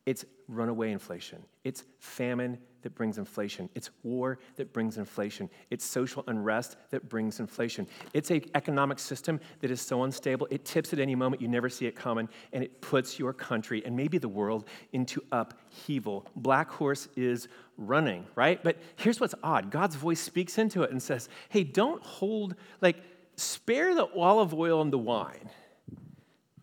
It's 0.08 0.24
runaway 0.48 0.93
inflation. 0.93 1.43
It's 1.65 1.84
famine 2.00 2.58
that 2.82 2.96
brings 2.96 3.17
inflation. 3.17 3.70
It's 3.76 3.89
war 4.04 4.39
that 4.56 4.72
brings 4.72 4.98
inflation. 4.98 5.50
It's 5.70 5.84
social 5.84 6.24
unrest 6.28 6.78
that 6.91 7.10
brings 7.10 7.41
inflation. 7.41 7.86
It's 8.13 8.32
an 8.32 8.43
economic 8.56 9.00
system 9.00 9.41
that 9.60 9.70
is 9.70 9.82
so 9.82 10.04
unstable, 10.04 10.48
it 10.50 10.63
tips 10.63 10.93
at 10.93 11.00
any 11.00 11.13
moment, 11.13 11.41
you 11.41 11.50
never 11.50 11.67
see 11.67 11.88
it 11.88 11.96
coming, 11.98 12.30
and 12.54 12.63
it 12.63 12.80
puts 12.80 13.20
your 13.20 13.34
country 13.34 13.84
and 13.86 13.98
maybe 13.98 14.17
the 14.17 14.30
world 14.30 14.70
into 14.93 15.22
upheaval. 15.34 16.26
Black 16.38 16.70
Horse 16.70 17.10
is 17.17 17.50
running, 17.76 18.26
right? 18.34 18.63
But 18.63 18.78
here's 18.96 19.20
what's 19.20 19.36
odd 19.43 19.72
God's 19.72 19.98
voice 19.98 20.22
speaks 20.22 20.58
into 20.58 20.84
it 20.84 20.91
and 20.91 21.04
says, 21.04 21.28
hey, 21.50 21.65
don't 21.65 22.02
hold, 22.02 22.56
like, 22.80 23.04
spare 23.36 23.93
the 23.93 24.08
olive 24.15 24.54
oil 24.54 24.82
and 24.82 24.93
the 24.93 24.98
wine, 24.98 25.50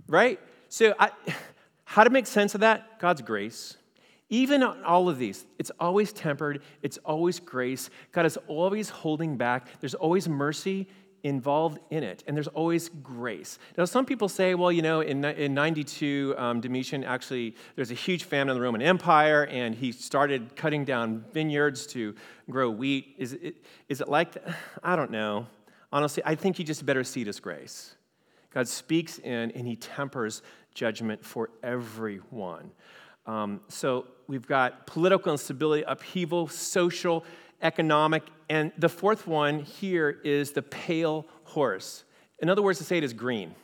right? 0.09 0.41
So 0.71 0.95
I. 0.99 1.11
How 1.95 2.03
to 2.03 2.11
make 2.11 2.27
sense 2.27 2.57
of 2.57 2.63
that? 2.63 2.99
God's 2.99 3.23
grace. 3.23 3.77
Even 4.29 4.65
on 4.65 4.83
all 4.83 5.09
of 5.09 5.17
these, 5.17 5.47
it's 5.61 5.71
always 5.79 6.13
tempered, 6.13 6.61
it's 6.83 6.99
always 7.05 7.39
grace. 7.39 7.89
God 8.11 8.27
is 8.27 8.37
always 8.49 8.89
holding 8.89 9.37
back, 9.37 9.69
there's 9.79 9.95
always 9.95 10.29
mercy 10.29 10.89
involved 11.23 11.79
in 11.91 12.03
it, 12.03 12.25
and 12.27 12.37
there's 12.37 12.49
always 12.49 12.89
grace. 12.89 13.61
Now, 13.79 13.85
some 13.85 14.07
people 14.07 14.29
say, 14.29 14.57
well, 14.57 14.73
you 14.73 14.83
know, 14.83 15.03
in, 15.03 15.25
in 15.25 15.55
92, 15.55 16.35
um, 16.37 16.61
Domitian 16.61 17.05
actually, 17.05 17.55
there's 17.77 17.93
a 17.93 17.95
huge 17.95 18.25
famine 18.25 18.51
in 18.51 18.57
the 18.57 18.63
Roman 18.65 18.83
Empire, 18.83 19.47
and 19.47 19.73
he 19.73 19.93
started 19.93 20.57
cutting 20.57 20.85
down 20.85 21.25
vineyards 21.33 21.87
to 21.93 22.17
grow 22.51 22.71
wheat. 22.71 23.15
Is 23.19 23.35
it, 23.35 23.65
is 23.89 24.01
it 24.01 24.09
like? 24.09 24.35
I 24.83 24.97
don't 24.97 25.13
know. 25.13 25.47
Honestly, 25.93 26.25
I 26.27 26.35
think 26.35 26.59
you 26.59 26.65
just 26.65 26.85
better 26.85 27.05
see 27.05 27.23
this 27.23 27.39
grace. 27.39 27.95
God 28.55 28.69
speaks 28.69 29.19
in 29.19 29.51
and 29.51 29.67
he 29.67 29.75
tempers 29.75 30.41
judgment 30.75 31.25
for 31.25 31.51
everyone. 31.63 32.71
Um, 33.27 33.61
so 33.69 34.07
we've 34.27 34.47
got 34.47 34.87
political 34.87 35.33
instability, 35.33 35.83
upheaval, 35.87 36.49
social, 36.49 37.25
economic, 37.63 38.23
and 38.49 38.73
the 38.77 38.89
fourth 38.89 39.27
one 39.27 39.61
here 39.61 40.21
is 40.25 40.53
the 40.53 40.63
pale 40.63 41.27
horse. 41.45 42.05
In 42.41 42.51
other 42.51 42.63
words, 42.63 42.79
to 42.79 42.85
say 42.85 42.99
it 42.99 43.05
is 43.05 43.13
green. 43.13 43.55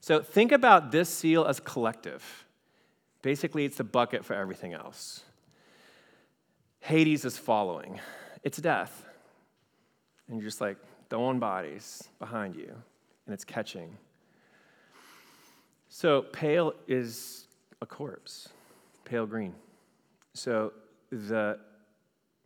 So 0.00 0.20
think 0.22 0.52
about 0.52 0.90
this 0.92 1.08
seal 1.08 1.44
as 1.44 1.60
collective. 1.60 2.46
Basically, 3.22 3.64
it's 3.64 3.76
the 3.76 3.84
bucket 3.84 4.24
for 4.24 4.34
everything 4.34 4.72
else. 4.72 5.22
Hades 6.80 7.24
is 7.24 7.36
following, 7.38 8.00
it's 8.42 8.58
death. 8.58 9.04
And 10.28 10.38
you're 10.38 10.48
just 10.48 10.60
like 10.60 10.76
throwing 11.10 11.38
bodies 11.38 12.04
behind 12.18 12.56
you, 12.56 12.74
and 13.26 13.34
it's 13.34 13.44
catching. 13.44 13.96
So, 15.92 16.22
pale 16.22 16.72
is 16.86 17.48
a 17.82 17.86
corpse, 17.86 18.48
pale 19.04 19.26
green. 19.26 19.56
So, 20.34 20.72
the 21.10 21.58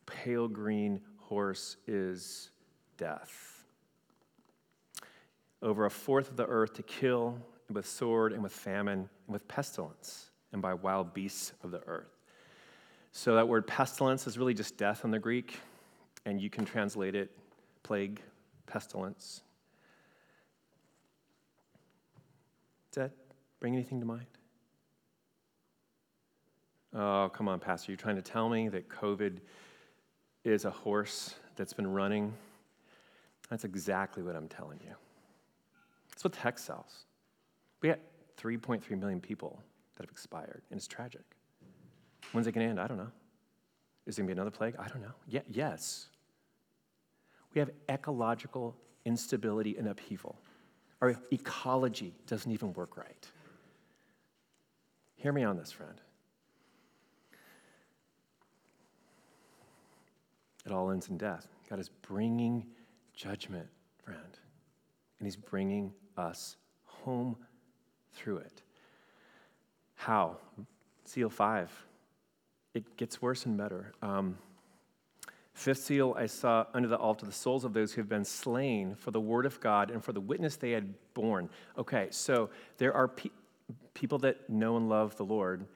pale 0.07 0.49
green 0.49 1.03
horse 1.19 1.77
is 1.87 2.49
death. 2.97 3.67
Over 5.61 5.85
a 5.85 5.91
fourth 5.91 6.31
of 6.31 6.37
the 6.37 6.47
earth 6.47 6.73
to 6.75 6.83
kill 6.83 7.37
with 7.71 7.87
sword 7.87 8.33
and 8.33 8.43
with 8.43 8.53
famine 8.53 9.11
and 9.27 9.33
with 9.33 9.47
pestilence 9.47 10.31
and 10.55 10.63
by 10.63 10.73
wild 10.73 11.13
beasts 11.13 11.53
of 11.63 11.71
the 11.71 11.83
earth. 11.87 12.17
So, 13.13 13.35
that 13.35 13.47
word 13.47 13.67
pestilence 13.67 14.27
is 14.27 14.39
really 14.39 14.55
just 14.55 14.79
death 14.79 15.05
in 15.05 15.11
the 15.11 15.19
Greek, 15.19 15.61
and 16.25 16.41
you 16.41 16.49
can 16.49 16.65
translate 16.65 17.15
it 17.15 17.31
plague, 17.83 18.23
pestilence. 18.67 19.43
That 22.93 23.11
bring 23.61 23.75
anything 23.75 24.01
to 24.01 24.07
mind? 24.07 24.27
Oh, 26.95 27.31
come 27.33 27.49
on, 27.49 27.59
Pastor. 27.59 27.91
You're 27.91 27.97
trying 27.97 28.17
to 28.17 28.23
tell 28.23 28.49
me 28.49 28.69
that 28.69 28.89
COVID 28.89 29.39
is 30.45 30.65
a 30.65 30.71
horse 30.71 31.35
that's 31.57 31.73
been 31.73 31.87
running? 31.87 32.33
That's 33.51 33.65
exactly 33.65 34.23
what 34.23 34.37
I'm 34.37 34.49
telling 34.49 34.79
you. 34.85 34.95
That's 36.11 36.25
what 36.25 36.33
the 36.33 36.39
text 36.39 36.67
sells. 36.67 37.07
We 37.81 37.89
got 37.89 37.99
3.3 38.41 38.99
million 38.99 39.21
people 39.21 39.61
that 39.97 40.05
have 40.05 40.11
expired, 40.11 40.63
and 40.71 40.79
it's 40.79 40.87
tragic. 40.87 41.23
When's 42.33 42.47
it 42.47 42.53
going 42.53 42.67
to 42.67 42.71
end? 42.71 42.81
I 42.81 42.87
don't 42.87 42.97
know. 42.97 43.11
Is 44.07 44.17
there 44.17 44.23
going 44.23 44.29
to 44.29 44.35
be 44.35 44.41
another 44.41 44.57
plague? 44.57 44.77
I 44.79 44.87
don't 44.89 45.03
know. 45.03 45.15
Yeah, 45.29 45.41
yes. 45.49 46.07
We 47.55 47.59
have 47.59 47.71
ecological 47.91 48.77
instability 49.05 49.77
and 49.77 49.89
upheaval. 49.89 50.37
Our 51.01 51.17
ecology 51.31 52.15
doesn't 52.27 52.51
even 52.51 52.73
work 52.73 52.97
right. 52.97 53.29
Hear 55.25 55.33
me 55.33 55.43
on 55.43 55.57
this, 55.57 55.73
friend. 55.73 55.99
it 60.67 60.71
all 60.71 60.91
ends 60.91 61.09
in 61.09 61.17
death. 61.17 61.49
God 61.71 61.79
is 61.79 61.89
bringing 61.89 62.67
judgment, 63.15 63.67
friend, 64.05 64.19
and 65.19 65.27
He's 65.27 65.37
bringing 65.37 65.95
us 66.19 66.57
home 66.85 67.37
through 68.13 68.37
it. 68.37 68.61
How? 69.95 70.37
Seal 71.07 71.31
five. 71.31 71.73
It 72.75 72.99
gets 72.99 73.23
worse 73.23 73.47
and 73.47 73.57
better. 73.57 73.95
Um, 74.03 74.37
Fifth 75.55 75.85
seal, 75.85 76.15
I 76.19 76.27
saw 76.27 76.67
under 76.75 76.89
the 76.89 76.99
altar 76.99 77.25
the 77.25 77.33
souls 77.33 77.65
of 77.65 77.73
those 77.73 77.95
who 77.95 78.03
have 78.03 78.11
been 78.11 78.27
slain 78.27 78.95
for 78.95 79.11
the 79.11 79.21
word 79.21 79.47
of 79.47 79.59
God 79.61 79.91
and 79.91 80.05
for 80.05 80.13
the 80.13 80.21
witness 80.21 80.57
they 80.57 80.73
had 80.73 80.93
borne. 81.15 81.49
Okay, 81.79 82.09
so 82.11 82.51
there 82.77 82.93
are 82.93 83.09
pe- 83.09 83.31
people 83.95 84.19
that 84.19 84.51
know 84.51 84.77
and 84.77 84.89
love 84.89 85.17
the 85.17 85.25
Lord, 85.25 85.67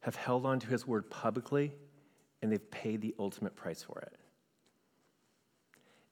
have 0.00 0.16
held 0.16 0.46
on 0.46 0.60
to 0.60 0.66
his 0.66 0.86
word 0.86 1.10
publicly, 1.10 1.72
and 2.40 2.52
they've 2.52 2.70
paid 2.70 3.00
the 3.00 3.14
ultimate 3.18 3.56
price 3.56 3.82
for 3.82 3.98
it. 4.00 4.16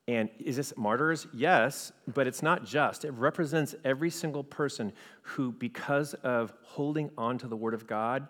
And 0.07 0.29
is 0.39 0.57
this 0.57 0.73
martyrs? 0.75 1.27
Yes, 1.33 1.91
but 2.07 2.27
it's 2.27 2.41
not 2.41 2.65
just. 2.65 3.05
It 3.05 3.11
represents 3.11 3.75
every 3.85 4.09
single 4.09 4.43
person 4.43 4.91
who, 5.21 5.51
because 5.51 6.13
of 6.15 6.53
holding 6.63 7.11
on 7.17 7.37
to 7.37 7.47
the 7.47 7.55
word 7.55 7.73
of 7.73 7.85
God, 7.85 8.27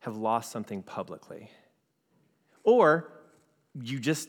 have 0.00 0.16
lost 0.16 0.50
something 0.50 0.82
publicly. 0.82 1.50
Or 2.62 3.12
you 3.74 3.98
just, 3.98 4.28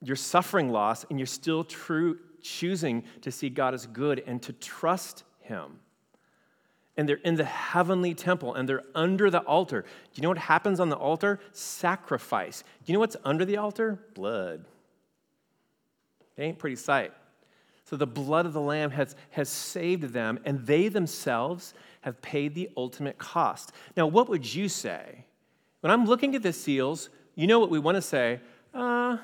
you're 0.00 0.16
suffering 0.16 0.70
loss 0.70 1.04
and 1.10 1.18
you're 1.18 1.26
still 1.26 1.64
true, 1.64 2.18
choosing 2.42 3.04
to 3.22 3.32
see 3.32 3.50
God 3.50 3.74
as 3.74 3.86
good 3.86 4.22
and 4.26 4.40
to 4.42 4.52
trust 4.52 5.24
Him. 5.40 5.80
And 6.96 7.08
they're 7.08 7.16
in 7.16 7.34
the 7.34 7.44
heavenly 7.44 8.14
temple 8.14 8.54
and 8.54 8.68
they're 8.68 8.84
under 8.94 9.30
the 9.30 9.40
altar. 9.40 9.82
Do 9.82 9.88
you 10.14 10.22
know 10.22 10.30
what 10.30 10.38
happens 10.38 10.80
on 10.80 10.88
the 10.88 10.96
altar? 10.96 11.40
Sacrifice. 11.52 12.62
Do 12.62 12.92
you 12.92 12.94
know 12.94 13.00
what's 13.00 13.16
under 13.24 13.44
the 13.44 13.58
altar? 13.58 13.98
Blood. 14.14 14.64
It 16.36 16.42
ain't 16.42 16.58
pretty 16.58 16.76
sight. 16.76 17.12
So 17.84 17.96
the 17.96 18.06
blood 18.06 18.46
of 18.46 18.52
the 18.52 18.60
Lamb 18.60 18.90
has, 18.90 19.14
has 19.30 19.48
saved 19.48 20.12
them, 20.12 20.40
and 20.44 20.66
they 20.66 20.88
themselves 20.88 21.72
have 22.00 22.20
paid 22.20 22.54
the 22.54 22.68
ultimate 22.76 23.16
cost. 23.16 23.72
Now, 23.96 24.06
what 24.06 24.28
would 24.28 24.54
you 24.54 24.68
say? 24.68 25.24
When 25.80 25.92
I'm 25.92 26.04
looking 26.04 26.34
at 26.34 26.42
the 26.42 26.52
seals, 26.52 27.10
you 27.36 27.46
know 27.46 27.60
what 27.60 27.70
we 27.70 27.78
want 27.78 27.94
to 27.96 28.02
say? 28.02 28.40
Uh, 28.74 29.18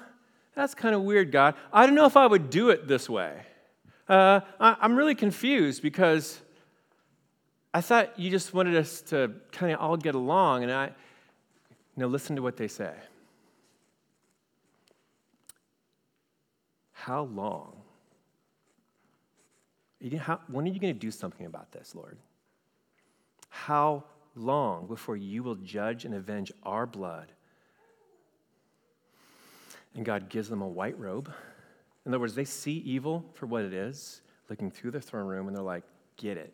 that's 0.55 0.75
kind 0.75 0.95
of 0.95 1.03
weird, 1.03 1.33
God. 1.33 1.55
I 1.73 1.87
don't 1.87 1.95
know 1.95 2.07
if 2.07 2.17
I 2.17 2.27
would 2.27 2.51
do 2.51 2.71
it 2.71 2.87
this 2.87 3.09
way. 3.09 3.41
Uh, 4.09 4.41
I, 4.61 4.77
I'm 4.81 4.95
really 4.95 5.15
confused 5.15 5.83
because 5.83 6.41
I 7.75 7.81
thought 7.81 8.19
you 8.19 8.31
just 8.31 8.53
wanted 8.53 8.77
us 8.77 9.01
to 9.03 9.33
kind 9.51 9.73
of 9.73 9.81
all 9.81 9.97
get 9.97 10.15
along, 10.15 10.63
and 10.63 10.73
I. 10.73 10.91
Now, 11.97 12.07
listen 12.07 12.37
to 12.37 12.43
what 12.43 12.57
they 12.57 12.69
say. 12.69 12.93
How 16.93 17.25
long? 17.25 17.77
How, 20.19 20.41
when 20.49 20.65
are 20.65 20.69
you 20.69 20.81
going 20.81 20.95
to 20.95 20.99
do 20.99 21.11
something 21.11 21.47
about 21.47 21.71
this, 21.73 21.95
Lord? 21.95 22.17
How 23.49 24.05
long 24.35 24.87
before 24.87 25.17
you 25.17 25.43
will 25.43 25.57
judge 25.57 26.05
and 26.05 26.15
avenge 26.15 26.51
our 26.63 26.87
blood 26.87 27.33
and 29.95 30.05
God 30.05 30.29
gives 30.29 30.49
them 30.49 30.63
a 30.63 30.69
white 30.69 30.99
robe. 30.99 31.33
In 32.05 32.13
other 32.13 32.21
words, 32.21 32.35
they 32.35 32.45
see 32.45 32.79
evil 32.79 33.25
for 33.35 33.47
what 33.47 33.63
it 33.63 33.73
is, 33.73 34.23
looking 34.49 34.71
through 34.71 34.93
the 34.93 35.01
throne 35.01 35.27
room, 35.27 35.47
and 35.47 35.57
they're 35.57 35.63
like, 35.63 35.85
get 36.17 36.37
it. 36.37 36.53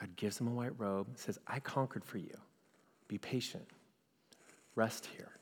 God 0.00 0.16
gives 0.16 0.38
them 0.38 0.48
a 0.48 0.52
white 0.52 0.78
robe, 0.78 1.08
says, 1.14 1.38
I 1.46 1.60
conquered 1.60 2.04
for 2.04 2.18
you. 2.18 2.36
Be 3.06 3.18
patient. 3.18 3.66
Rest 4.74 5.06
here. 5.16 5.32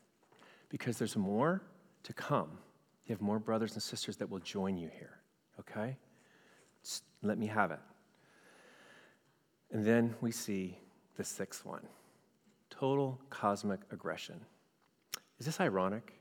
Because 0.69 0.99
there's 0.99 1.17
more 1.17 1.63
to 2.03 2.13
come. 2.13 2.59
You 3.07 3.15
have 3.15 3.23
more 3.23 3.39
brothers 3.39 3.75
and 3.75 3.83
sisters 3.83 4.17
that 4.17 4.29
will 4.29 4.41
join 4.41 4.77
you 4.77 4.89
here, 4.89 5.21
okay? 5.61 5.97
Just 6.83 7.05
let 7.23 7.39
me 7.39 7.47
have 7.47 7.71
it. 7.71 7.79
And 9.71 9.85
then 9.85 10.15
we 10.21 10.33
see 10.33 10.79
the 11.17 11.25
sixth 11.25 11.65
one 11.65 11.87
total 12.71 13.21
cosmic 13.31 13.81
aggression. 13.91 14.41
Is 15.39 15.47
this 15.47 15.61
ironic? 15.61 16.13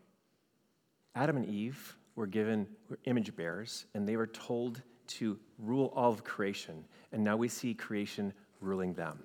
Adam 1.14 1.38
and 1.38 1.46
Eve 1.46 1.98
were 2.16 2.28
given 2.28 2.68
were 2.90 3.00
image 3.06 3.36
bearers, 3.36 3.86
and 3.94 4.08
they 4.08 4.16
were 4.16 4.28
told 4.28 4.82
to 5.08 5.38
rule 5.60 5.92
all 5.96 6.12
of 6.12 6.24
creation. 6.24 6.84
And 7.12 7.24
now 7.24 7.38
we 7.38 7.48
see 7.48 7.74
creation 7.74 8.34
ruling 8.62 8.94
them. 8.94 9.24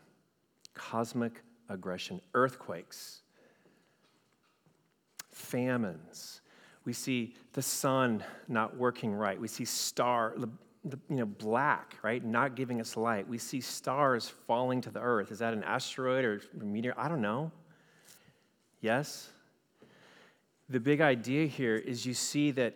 Cosmic 0.75 1.42
aggression, 1.68 2.21
earthquakes, 2.35 3.23
famines. 5.31 6.40
We 6.85 6.92
see 6.92 7.35
the 7.53 7.62
sun 7.62 8.25
not 8.49 8.77
working 8.77 9.12
right. 9.12 9.40
We 9.40 9.49
see 9.49 9.64
star, 9.64 10.35
you 10.37 10.99
know, 11.09 11.27
black, 11.27 11.97
right, 12.03 12.25
not 12.25 12.57
giving 12.57 12.81
us 12.81 12.97
light. 12.97 13.29
We 13.29 13.38
see 13.38 13.61
stars 13.61 14.29
falling 14.29 14.81
to 14.83 14.90
the 14.90 15.01
earth. 15.01 15.31
Is 15.31 15.38
that 15.38 15.53
an 15.53 15.62
asteroid 15.62 16.25
or 16.25 16.40
a 16.61 16.64
meteor? 16.64 16.95
I 16.97 17.09
don't 17.09 17.23
know. 17.23 17.53
Yes, 18.81 19.29
the 20.68 20.81
big 20.81 21.01
idea 21.01 21.47
here 21.47 21.77
is 21.77 22.05
you 22.07 22.14
see 22.14 22.51
that 22.53 22.75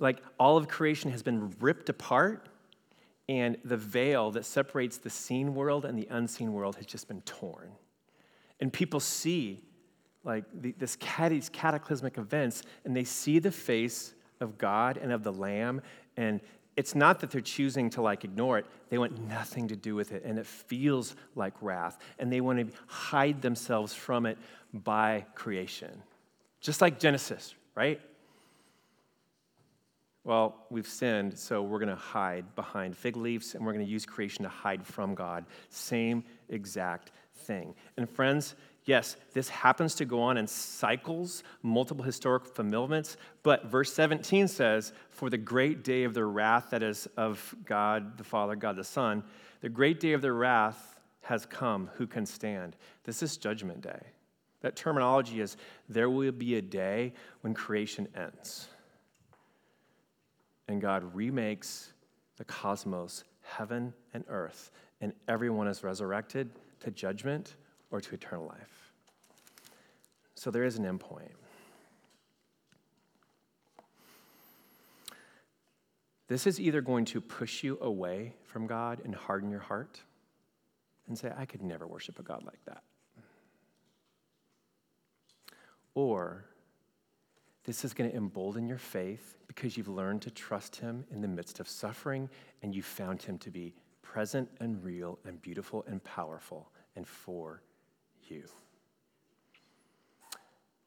like 0.00 0.22
all 0.38 0.56
of 0.56 0.68
creation 0.68 1.10
has 1.10 1.22
been 1.22 1.54
ripped 1.60 1.88
apart 1.88 2.48
and 3.28 3.56
the 3.64 3.76
veil 3.76 4.30
that 4.30 4.44
separates 4.46 4.98
the 4.98 5.10
seen 5.10 5.54
world 5.54 5.84
and 5.84 5.98
the 5.98 6.08
unseen 6.10 6.52
world 6.52 6.76
has 6.76 6.86
just 6.86 7.08
been 7.08 7.20
torn. 7.22 7.70
And 8.60 8.72
people 8.72 9.00
see 9.00 9.62
like 10.24 10.44
the, 10.52 10.74
this 10.78 10.96
these 11.28 11.48
cataclysmic 11.48 12.18
events 12.18 12.62
and 12.84 12.96
they 12.96 13.04
see 13.04 13.38
the 13.38 13.52
face 13.52 14.14
of 14.40 14.58
god 14.58 14.96
and 14.96 15.12
of 15.12 15.22
the 15.22 15.32
lamb 15.32 15.80
and 16.16 16.40
it's 16.76 16.94
not 16.94 17.18
that 17.20 17.32
they're 17.32 17.40
choosing 17.40 17.90
to 17.90 18.02
like 18.02 18.22
ignore 18.22 18.56
it. 18.56 18.64
They 18.88 18.98
want 18.98 19.18
nothing 19.26 19.66
to 19.66 19.74
do 19.74 19.96
with 19.96 20.12
it 20.12 20.22
and 20.24 20.38
it 20.38 20.46
feels 20.46 21.16
like 21.34 21.54
wrath 21.60 21.98
and 22.20 22.32
they 22.32 22.40
want 22.40 22.60
to 22.60 22.76
hide 22.86 23.42
themselves 23.42 23.94
from 23.94 24.26
it 24.26 24.38
by 24.72 25.26
creation. 25.34 26.02
Just 26.60 26.80
like 26.80 27.00
Genesis, 27.00 27.56
right? 27.74 28.00
Well, 30.28 30.66
we've 30.68 30.86
sinned, 30.86 31.38
so 31.38 31.62
we're 31.62 31.78
going 31.78 31.88
to 31.88 31.94
hide 31.94 32.54
behind 32.54 32.94
fig 32.94 33.16
leaves 33.16 33.54
and 33.54 33.64
we're 33.64 33.72
going 33.72 33.86
to 33.86 33.90
use 33.90 34.04
creation 34.04 34.42
to 34.42 34.50
hide 34.50 34.86
from 34.86 35.14
God. 35.14 35.46
Same 35.70 36.22
exact 36.50 37.12
thing. 37.34 37.74
And 37.96 38.06
friends, 38.06 38.54
yes, 38.84 39.16
this 39.32 39.48
happens 39.48 39.94
to 39.94 40.04
go 40.04 40.20
on 40.20 40.36
in 40.36 40.46
cycles, 40.46 41.44
multiple 41.62 42.04
historic 42.04 42.44
fulfillments, 42.44 43.16
but 43.42 43.68
verse 43.68 43.90
17 43.94 44.48
says, 44.48 44.92
For 45.08 45.30
the 45.30 45.38
great 45.38 45.82
day 45.82 46.04
of 46.04 46.12
their 46.12 46.28
wrath, 46.28 46.66
that 46.72 46.82
is 46.82 47.08
of 47.16 47.54
God 47.64 48.18
the 48.18 48.24
Father, 48.24 48.54
God 48.54 48.76
the 48.76 48.84
Son, 48.84 49.24
the 49.62 49.70
great 49.70 49.98
day 49.98 50.12
of 50.12 50.20
their 50.20 50.34
wrath 50.34 51.00
has 51.22 51.46
come. 51.46 51.88
Who 51.94 52.06
can 52.06 52.26
stand? 52.26 52.76
This 53.04 53.22
is 53.22 53.38
judgment 53.38 53.80
day. 53.80 54.02
That 54.60 54.76
terminology 54.76 55.40
is 55.40 55.56
there 55.88 56.10
will 56.10 56.32
be 56.32 56.56
a 56.56 56.62
day 56.62 57.14
when 57.40 57.54
creation 57.54 58.08
ends. 58.14 58.68
And 60.68 60.80
God 60.80 61.14
remakes 61.14 61.92
the 62.36 62.44
cosmos, 62.44 63.24
heaven 63.42 63.92
and 64.14 64.24
earth, 64.28 64.70
and 65.00 65.12
everyone 65.26 65.66
is 65.66 65.82
resurrected 65.82 66.50
to 66.80 66.90
judgment 66.90 67.56
or 67.90 68.00
to 68.00 68.14
eternal 68.14 68.46
life. 68.46 68.92
So 70.34 70.50
there 70.50 70.64
is 70.64 70.76
an 70.76 70.84
endpoint. 70.84 71.30
This 76.28 76.46
is 76.46 76.60
either 76.60 76.82
going 76.82 77.06
to 77.06 77.22
push 77.22 77.64
you 77.64 77.78
away 77.80 78.34
from 78.44 78.66
God 78.66 79.00
and 79.02 79.14
harden 79.14 79.50
your 79.50 79.60
heart 79.60 80.02
and 81.08 81.18
say, 81.18 81.32
I 81.36 81.46
could 81.46 81.62
never 81.62 81.86
worship 81.86 82.18
a 82.18 82.22
God 82.22 82.44
like 82.44 82.62
that. 82.66 82.82
Or 85.94 86.44
this 87.68 87.84
is 87.84 87.92
going 87.92 88.10
to 88.10 88.16
embolden 88.16 88.66
your 88.66 88.78
faith 88.78 89.36
because 89.46 89.76
you've 89.76 89.88
learned 89.88 90.22
to 90.22 90.30
trust 90.30 90.76
Him 90.76 91.04
in 91.10 91.20
the 91.20 91.28
midst 91.28 91.60
of 91.60 91.68
suffering 91.68 92.30
and 92.62 92.74
you 92.74 92.82
found 92.82 93.20
Him 93.20 93.36
to 93.40 93.50
be 93.50 93.74
present 94.00 94.48
and 94.58 94.82
real 94.82 95.18
and 95.26 95.42
beautiful 95.42 95.84
and 95.86 96.02
powerful 96.02 96.70
and 96.96 97.06
for 97.06 97.60
you. 98.26 98.44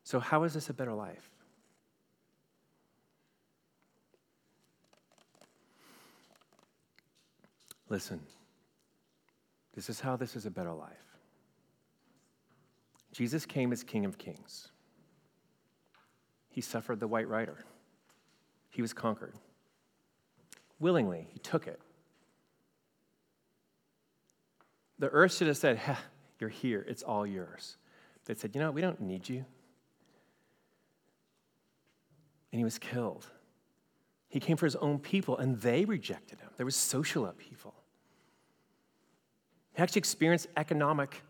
So, 0.04 0.20
how 0.20 0.42
is 0.42 0.56
this 0.56 0.72
a 0.72 0.74
better 0.74 0.96
life? 0.96 1.30
Listen, 7.90 8.20
this 9.76 9.88
is 9.88 10.00
how 10.00 10.16
this 10.16 10.36
is 10.36 10.48
a 10.48 10.52
better 10.52 10.74
life. 10.74 11.06
Jesus 13.12 13.46
came 13.46 13.72
as 13.72 13.84
King 13.84 14.04
of 14.04 14.18
Kings. 14.18 14.71
He 16.52 16.62
suffered 16.62 17.00
the 17.00 17.08
white 17.08 17.28
rider. 17.28 17.66
He 18.70 18.82
was 18.82 18.94
conquered. 18.94 19.34
Willingly, 20.80 21.28
he 21.32 21.40
took 21.40 21.66
it. 21.68 21.80
The 25.00 25.10
earth 25.10 25.36
should 25.36 25.48
have 25.48 25.58
said, 25.58 25.80
You're 26.40 26.50
here, 26.50 26.86
it's 26.88 27.02
all 27.02 27.26
yours. 27.26 27.78
They 28.26 28.36
said, 28.36 28.52
You 28.54 28.62
know, 28.62 28.72
we 28.72 28.82
don't 28.82 29.02
need 29.02 29.28
you. 29.28 29.46
and 32.52 32.60
he 32.60 32.64
was 32.64 32.78
killed. 32.78 33.28
He 34.30 34.40
came 34.40 34.58
for 34.58 34.66
his 34.66 34.76
own 34.78 35.00
people, 35.00 35.38
and 35.38 35.60
they 35.62 35.86
rejected 35.86 36.40
him. 36.40 36.50
There 36.58 36.66
was 36.66 36.76
social 36.76 37.26
upheaval. 37.26 37.74
He 39.74 39.82
actually 39.82 40.00
experienced 40.00 40.48
economic 40.58 41.22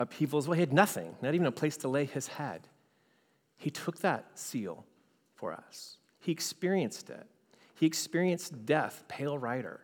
upheaval 0.00 0.38
as 0.38 0.48
well. 0.48 0.54
He 0.54 0.60
had 0.60 0.72
nothing, 0.72 1.14
not 1.22 1.34
even 1.34 1.46
a 1.46 1.52
place 1.52 1.76
to 1.78 1.88
lay 1.88 2.04
his 2.04 2.26
head. 2.26 2.68
He 3.56 3.70
took 3.70 4.00
that 4.00 4.38
seal 4.38 4.84
for 5.34 5.52
us, 5.52 5.98
he 6.20 6.32
experienced 6.32 7.10
it. 7.10 7.26
He 7.76 7.86
experienced 7.86 8.64
death, 8.66 9.02
pale 9.08 9.36
rider. 9.36 9.80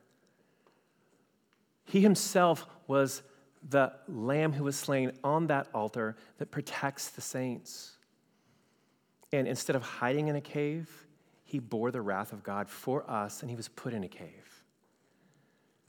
He 1.84 2.00
himself 2.00 2.66
was 2.86 3.22
the 3.68 3.92
lamb 4.08 4.52
who 4.52 4.64
was 4.64 4.76
slain 4.76 5.12
on 5.24 5.48
that 5.48 5.68
altar 5.74 6.16
that 6.38 6.50
protects 6.50 7.10
the 7.10 7.20
saints. 7.20 7.98
And 9.32 9.46
instead 9.46 9.76
of 9.76 9.82
hiding 9.82 10.28
in 10.28 10.36
a 10.36 10.40
cave, 10.40 10.88
he 11.44 11.58
bore 11.58 11.90
the 11.90 12.00
wrath 12.00 12.32
of 12.32 12.42
God 12.42 12.68
for 12.68 13.08
us 13.10 13.42
and 13.42 13.50
he 13.50 13.56
was 13.56 13.68
put 13.68 13.92
in 13.92 14.04
a 14.04 14.08
cave. 14.08 14.64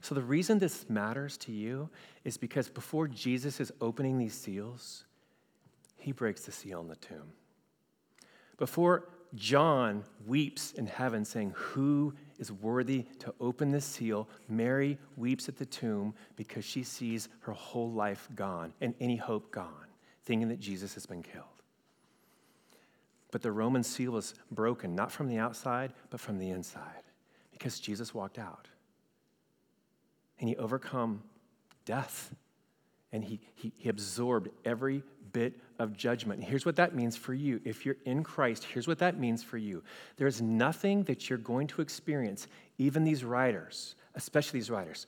So, 0.02 0.16
the 0.16 0.24
reason 0.24 0.58
this 0.58 0.90
matters 0.90 1.38
to 1.38 1.52
you 1.52 1.88
is 2.24 2.36
because 2.36 2.68
before 2.68 3.08
Jesus 3.08 3.60
is 3.60 3.72
opening 3.80 4.18
these 4.18 4.34
seals, 4.34 5.06
he 5.98 6.12
breaks 6.12 6.42
the 6.46 6.52
seal 6.52 6.82
in 6.82 6.88
the 6.88 6.96
tomb. 6.96 7.34
Before 8.62 9.06
John 9.34 10.04
weeps 10.28 10.74
in 10.74 10.86
heaven, 10.86 11.26
saying, 11.26 11.56
Who 11.56 12.14
is 12.38 12.52
worthy 12.52 13.08
to 13.18 13.34
open 13.40 13.72
this 13.72 13.86
seal? 13.86 14.30
Mary 14.48 15.00
weeps 15.18 15.50
at 15.50 15.58
the 15.58 15.66
tomb 15.66 16.14
because 16.36 16.64
she 16.64 16.84
sees 16.84 17.28
her 17.40 17.54
whole 17.54 17.92
life 17.92 18.30
gone 18.36 18.72
and 18.80 18.94
any 19.00 19.16
hope 19.16 19.50
gone, 19.50 19.88
thinking 20.26 20.48
that 20.50 20.60
Jesus 20.60 20.94
has 20.94 21.08
been 21.08 21.24
killed. 21.24 21.46
But 23.32 23.42
the 23.42 23.52
Roman 23.52 23.82
seal 23.82 24.12
was 24.12 24.36
broken, 24.52 24.94
not 24.94 25.12
from 25.12 25.28
the 25.28 25.40
outside, 25.40 25.92
but 26.12 26.20
from 26.20 26.38
the 26.38 26.52
inside, 26.52 27.02
because 27.52 27.80
Jesus 27.80 28.14
walked 28.14 28.38
out. 28.38 28.68
And 30.40 30.48
he 30.48 30.56
overcome 30.58 31.24
death. 31.84 32.36
And 33.12 33.24
he, 33.24 33.42
he, 33.56 33.74
he 33.76 33.90
absorbed 33.90 34.50
every 34.64 35.02
bit 35.34 35.60
of 35.80 35.96
judgment. 35.96 36.44
Here's 36.44 36.66
what 36.66 36.76
that 36.76 36.96
means 36.96 37.16
for 37.16 37.34
you. 37.34 37.60
If 37.64 37.86
you're 37.86 37.98
in 38.06 38.24
Christ, 38.24 38.64
here's 38.64 38.88
what 38.88 39.00
that 39.00 39.20
means 39.20 39.44
for 39.44 39.58
you. 39.58 39.84
There's 40.18 40.42
nothing 40.42 41.04
that 41.04 41.30
you're 41.30 41.40
going 41.40 41.68
to 41.68 41.82
experience, 41.82 42.48
even 42.78 43.04
these 43.04 43.24
riders, 43.24 43.96
especially 44.16 44.60
these 44.60 44.70
riders, 44.70 45.08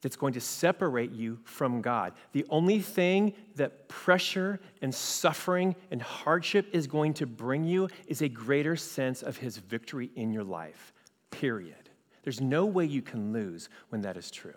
that's 0.00 0.16
going 0.16 0.32
to 0.34 0.40
separate 0.40 1.12
you 1.12 1.38
from 1.44 1.80
God. 1.80 2.12
The 2.32 2.46
only 2.50 2.80
thing 2.80 3.34
that 3.56 3.88
pressure 3.88 4.60
and 4.80 4.94
suffering 4.94 5.74
and 5.90 6.00
hardship 6.00 6.68
is 6.72 6.86
going 6.86 7.14
to 7.14 7.26
bring 7.26 7.64
you 7.64 7.88
is 8.06 8.22
a 8.22 8.28
greater 8.28 8.76
sense 8.76 9.22
of 9.22 9.36
His 9.36 9.56
victory 9.58 10.10
in 10.14 10.32
your 10.32 10.44
life, 10.44 10.92
period. 11.30 11.90
There's 12.22 12.40
no 12.40 12.66
way 12.66 12.84
you 12.84 13.02
can 13.02 13.32
lose 13.32 13.68
when 13.88 14.02
that 14.02 14.16
is 14.16 14.30
true. 14.30 14.52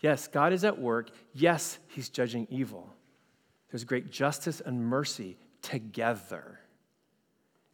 Yes, 0.00 0.26
God 0.26 0.52
is 0.52 0.64
at 0.64 0.78
work. 0.78 1.10
Yes, 1.32 1.78
He's 1.88 2.08
judging 2.08 2.46
evil. 2.50 2.92
There's 3.72 3.84
great 3.84 4.10
justice 4.10 4.60
and 4.60 4.84
mercy 4.84 5.38
together. 5.62 6.60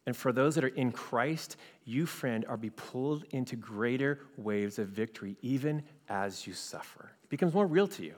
And 0.06 0.16
for 0.16 0.32
those 0.32 0.54
that 0.54 0.62
are 0.62 0.68
in 0.68 0.92
Christ, 0.92 1.56
you, 1.84 2.06
friend, 2.06 2.44
are 2.48 2.56
be 2.56 2.70
pulled 2.70 3.24
into 3.30 3.56
greater 3.56 4.20
waves 4.36 4.78
of 4.78 4.88
victory 4.88 5.36
even 5.42 5.82
as 6.08 6.46
you 6.46 6.54
suffer. 6.54 7.10
It 7.24 7.28
becomes 7.28 7.52
more 7.52 7.66
real 7.66 7.88
to 7.88 8.04
you. 8.04 8.14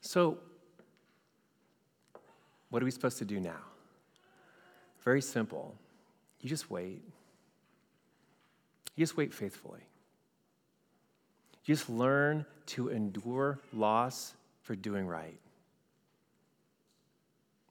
So, 0.00 0.38
what 2.70 2.82
are 2.82 2.86
we 2.86 2.90
supposed 2.90 3.18
to 3.18 3.26
do 3.26 3.38
now? 3.38 3.60
Very 5.04 5.20
simple. 5.20 5.74
You 6.40 6.48
just 6.48 6.70
wait. 6.70 7.02
You 8.96 9.02
just 9.02 9.18
wait 9.18 9.34
faithfully. 9.34 9.80
You 11.66 11.74
just 11.74 11.90
learn 11.90 12.46
to 12.66 12.88
endure 12.88 13.58
loss 13.74 14.34
for 14.62 14.74
doing 14.74 15.06
right. 15.06 15.38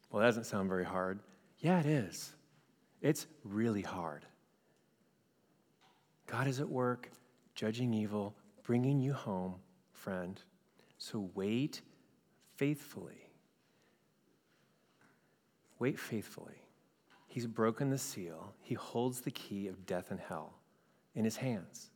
Well, 0.09 0.21
that 0.21 0.27
doesn't 0.27 0.45
sound 0.45 0.69
very 0.69 0.85
hard. 0.85 1.19
Yeah, 1.59 1.79
it 1.79 1.85
is. 1.85 2.33
It's 3.01 3.27
really 3.43 3.81
hard. 3.81 4.25
God 6.25 6.47
is 6.47 6.59
at 6.59 6.69
work, 6.69 7.09
judging 7.55 7.93
evil, 7.93 8.35
bringing 8.63 8.99
you 8.99 9.13
home, 9.13 9.55
friend. 9.91 10.41
So 10.97 11.29
wait 11.33 11.81
faithfully. 12.55 13.29
Wait 15.79 15.97
faithfully. 15.97 16.61
He's 17.27 17.47
broken 17.47 17.89
the 17.89 17.97
seal, 17.97 18.53
He 18.61 18.73
holds 18.73 19.21
the 19.21 19.31
key 19.31 19.67
of 19.67 19.85
death 19.85 20.11
and 20.11 20.19
hell 20.19 20.55
in 21.15 21.23
His 21.23 21.37
hands. 21.37 21.91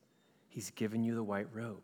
He's 0.48 0.70
given 0.72 1.04
you 1.04 1.16
the 1.16 1.24
white 1.24 1.48
robe, 1.52 1.82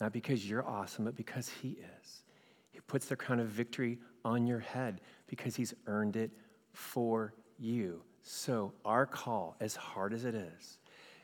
not 0.00 0.12
because 0.12 0.48
you're 0.48 0.66
awesome, 0.66 1.06
but 1.06 1.16
because 1.16 1.48
He 1.48 1.78
is. 2.00 2.22
He 2.70 2.80
puts 2.80 3.06
the 3.06 3.16
crown 3.16 3.40
of 3.40 3.48
victory 3.48 3.98
on 4.24 4.46
your 4.46 4.60
head 4.60 5.00
because 5.26 5.56
He's 5.56 5.74
earned 5.86 6.16
it 6.16 6.30
for 6.72 7.34
you. 7.58 8.02
So, 8.22 8.72
our 8.84 9.06
call, 9.06 9.56
as 9.60 9.76
hard 9.76 10.12
as 10.12 10.24
it 10.24 10.34
is, 10.34 10.78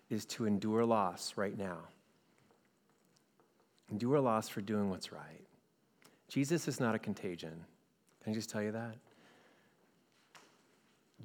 is 0.08 0.24
to 0.26 0.46
endure 0.46 0.84
loss 0.84 1.34
right 1.36 1.56
now. 1.56 1.78
Endure 3.90 4.20
loss 4.20 4.48
for 4.48 4.60
doing 4.60 4.90
what's 4.90 5.12
right. 5.12 5.44
Jesus 6.28 6.68
is 6.68 6.80
not 6.80 6.94
a 6.94 6.98
contagion. 6.98 7.64
Can 8.22 8.32
I 8.32 8.34
just 8.34 8.50
tell 8.50 8.62
you 8.62 8.72
that? 8.72 8.96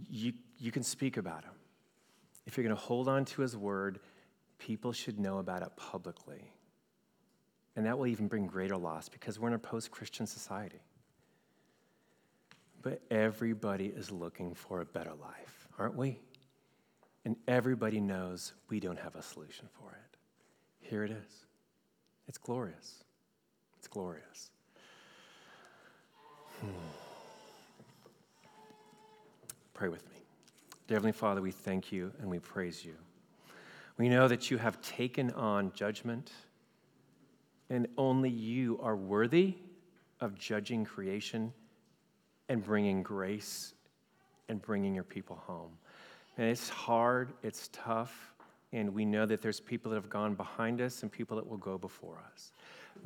You, 0.10 0.34
you 0.60 0.72
can 0.72 0.84
speak 0.84 1.18
about 1.18 1.44
him. 1.44 1.54
If 2.46 2.58
you're 2.58 2.64
going 2.64 2.76
to 2.76 2.82
hold 2.82 3.08
on 3.08 3.26
to 3.26 3.42
his 3.42 3.56
word, 3.56 4.00
people 4.60 4.92
should 4.92 5.20
know 5.20 5.40
about 5.40 5.62
it 5.62 5.70
publicly. 5.76 6.52
And 7.76 7.86
that 7.86 7.98
will 7.98 8.08
even 8.08 8.28
bring 8.28 8.46
greater 8.46 8.78
loss 8.78 9.10
because 9.10 9.40
we're 9.40 9.48
in 9.48 9.54
a 9.54 9.60
post 9.60 9.92
Christian 9.92 10.28
society. 10.28 10.82
But 12.82 13.02
everybody 13.12 13.88
is 13.88 14.12
looking 14.12 14.56
for 14.56 14.82
a 14.82 14.86
better 14.86 15.13
life, 15.22 15.67
aren't 15.78 15.96
we? 15.96 16.20
And 17.26 17.36
everybody 17.48 18.00
knows 18.00 18.54
we 18.70 18.80
don't 18.80 18.98
have 19.00 19.15
a 19.15 19.22
solution 19.22 19.67
for 19.80 19.91
it. 19.91 20.17
Here 20.80 21.04
it 21.04 21.12
is. 21.12 21.46
It's 22.28 22.39
glorious. 22.39 23.04
It's 23.78 23.88
glorious. 23.88 24.50
Hmm. 26.60 26.67
Pray 29.74 29.89
with 29.89 30.08
me. 30.10 30.17
Dear 30.88 30.96
Heavenly 30.96 31.12
Father, 31.12 31.41
we 31.41 31.52
thank 31.52 31.91
you 31.91 32.12
and 32.20 32.30
we 32.30 32.39
praise 32.39 32.84
you. 32.84 32.96
We 33.98 34.10
know 34.10 34.28
that 34.28 34.50
you 34.50 34.58
have 34.58 34.82
taken 34.82 35.32
on 35.32 35.72
judgment, 35.74 36.32
and 37.70 37.88
only 37.98 38.30
you 38.30 38.80
are 38.82 38.96
worthy 38.96 39.56
of 40.20 40.38
judging 40.38 40.86
creation 40.86 41.54
and 42.52 42.62
bringing 42.62 43.02
grace 43.02 43.74
and 44.50 44.62
bringing 44.62 44.94
your 44.94 45.06
people 45.06 45.38
home. 45.48 45.72
And 46.38 46.50
it's 46.50 46.68
hard, 46.68 47.32
it's 47.44 47.70
tough, 47.72 48.34
and 48.74 48.94
we 48.94 49.06
know 49.06 49.26
that 49.26 49.42
there's 49.42 49.62
people 49.62 49.92
that 49.92 49.96
have 49.96 50.10
gone 50.10 50.36
behind 50.36 50.82
us 50.82 51.02
and 51.02 51.10
people 51.10 51.38
that 51.38 51.48
will 51.48 51.56
go 51.56 51.78
before 51.78 52.22
us. 52.34 52.52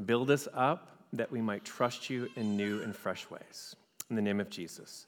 Build 0.08 0.32
us 0.32 0.48
up 0.56 0.98
that 1.14 1.32
we 1.32 1.42
might 1.42 1.64
trust 1.64 2.10
you 2.10 2.28
in 2.36 2.58
new 2.58 2.82
and 2.82 2.96
fresh 2.96 3.30
ways. 3.30 3.76
In 4.10 4.16
the 4.16 4.22
name 4.24 4.40
of 4.40 4.50
Jesus. 4.50 5.04